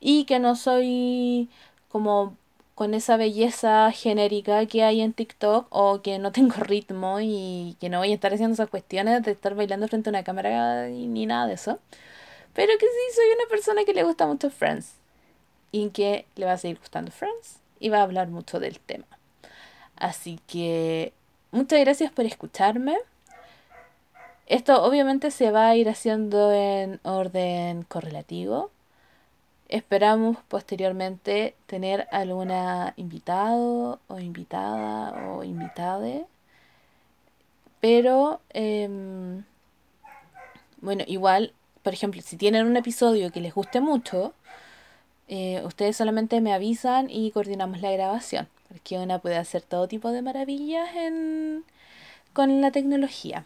Y 0.01 0.25
que 0.25 0.39
no 0.39 0.57
soy 0.57 1.49
como 1.89 2.37
con 2.75 2.95
esa 2.95 3.17
belleza 3.17 3.91
genérica 3.93 4.67
que 4.67 4.83
hay 4.83 5.01
en 5.01 5.13
TikTok 5.13 5.67
o 5.71 6.03
que 6.03 6.19
no 6.19 6.33
tengo 6.33 6.55
ritmo 6.59 7.21
y 7.21 7.77
que 7.81 7.89
no 7.89 7.99
voy 7.99 8.11
a 8.13 8.15
estar 8.15 8.33
haciendo 8.33 8.55
esas 8.55 8.69
cuestiones 8.69 9.23
de 9.23 9.33
estar 9.33 9.55
bailando 9.55 9.89
frente 9.89 10.09
a 10.09 10.13
una 10.13 10.25
cámara 10.25 10.89
ni 10.89 11.27
nada 11.27 11.47
de 11.47 11.55
eso. 11.55 11.79
Pero 12.55 12.73
que 12.79 12.87
sí 12.87 13.17
soy 13.17 13.27
una 13.37 13.49
persona 13.49 13.85
que 13.85 13.95
le 13.95 14.05
gusta 14.05 14.27
mucho 14.27 14.51
Friends 14.51 14.95
y 15.73 15.91
que 15.91 16.27
le 16.37 16.47
va 16.47 16.53
a 16.53 16.59
seguir 16.59 16.79
gustando 16.79 17.11
Friends 17.11 17.59
y 17.81 17.89
va 17.89 17.99
a 17.99 18.03
hablar 18.03 18.29
mucho 18.29 18.61
del 18.61 18.79
tema. 18.81 19.07
Así 19.97 20.41
que 20.47 21.13
muchas 21.51 21.81
gracias 21.81 22.13
por 22.13 22.25
escucharme. 22.25 22.97
Esto 24.47 24.85
obviamente 24.85 25.31
se 25.31 25.51
va 25.51 25.69
a 25.69 25.77
ir 25.77 25.89
haciendo 25.89 26.53
en 26.53 27.01
orden 27.03 27.83
correlativo 27.85 28.71
Esperamos 29.75 30.37
posteriormente 30.47 31.57
tener 31.67 32.07
alguna 32.13 32.95
invitado 32.97 33.99
o 34.07 34.21
invitada 34.21 35.33
o 35.33 35.43
invitade. 35.43 36.27
Pero, 37.81 38.41
em, 38.51 39.43
bueno, 40.81 41.03
igual, 41.09 41.53
por 41.83 41.93
ejemplo, 41.93 42.23
si 42.23 42.37
tienen 42.37 42.67
un 42.67 42.77
episodio 42.77 43.33
que 43.33 43.41
les 43.41 43.53
guste 43.53 43.81
mucho, 43.81 44.33
eh, 45.27 45.61
ustedes 45.65 45.97
solamente 45.97 46.41
me 46.41 46.53
avisan 46.53 47.11
y 47.11 47.33
coordinamos 47.33 47.81
la 47.81 47.91
grabación. 47.91 48.47
Porque 48.69 48.97
una 48.99 49.19
puede 49.19 49.39
hacer 49.39 49.63
todo 49.63 49.89
tipo 49.89 50.13
de 50.13 50.23
maravillas 50.23 50.89
con 52.33 52.61
la 52.61 52.71
tecnología 52.71 53.45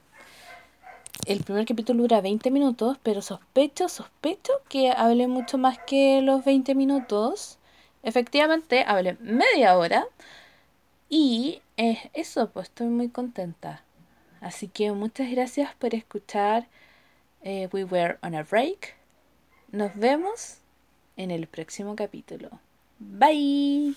el 1.27 1.43
primer 1.45 1.67
capítulo 1.67 2.03
dura 2.03 2.21
20 2.21 2.51
minutos, 2.51 2.99
pero 3.03 3.23
sospecho, 3.23 3.89
sospecho 3.89 4.53
que 4.69 4.91
hable 4.91 5.27
mucho 5.27 5.59
más 5.59 5.79
que 5.79 6.21
los 6.23 6.45
20 6.45 6.75
minutos. 6.75 7.59
Efectivamente, 8.03 8.85
hablé 8.87 9.17
media 9.21 9.77
hora. 9.77 10.07
Y 11.09 11.63
eso, 11.77 12.51
pues 12.51 12.69
estoy 12.69 12.89
muy 12.89 13.09
contenta. 13.09 13.83
Así 14.41 14.69
que 14.69 14.93
muchas 14.93 15.31
gracias 15.31 15.75
por 15.75 15.95
escuchar 15.95 16.69
eh, 17.43 17.69
We 17.73 17.85
Were 17.85 18.19
on 18.23 18.35
a 18.35 18.43
Break. 18.43 18.95
Nos 19.73 19.95
vemos 19.95 20.59
en 21.17 21.31
el 21.31 21.47
próximo 21.47 21.97
capítulo. 21.97 22.51
Bye. 22.99 23.95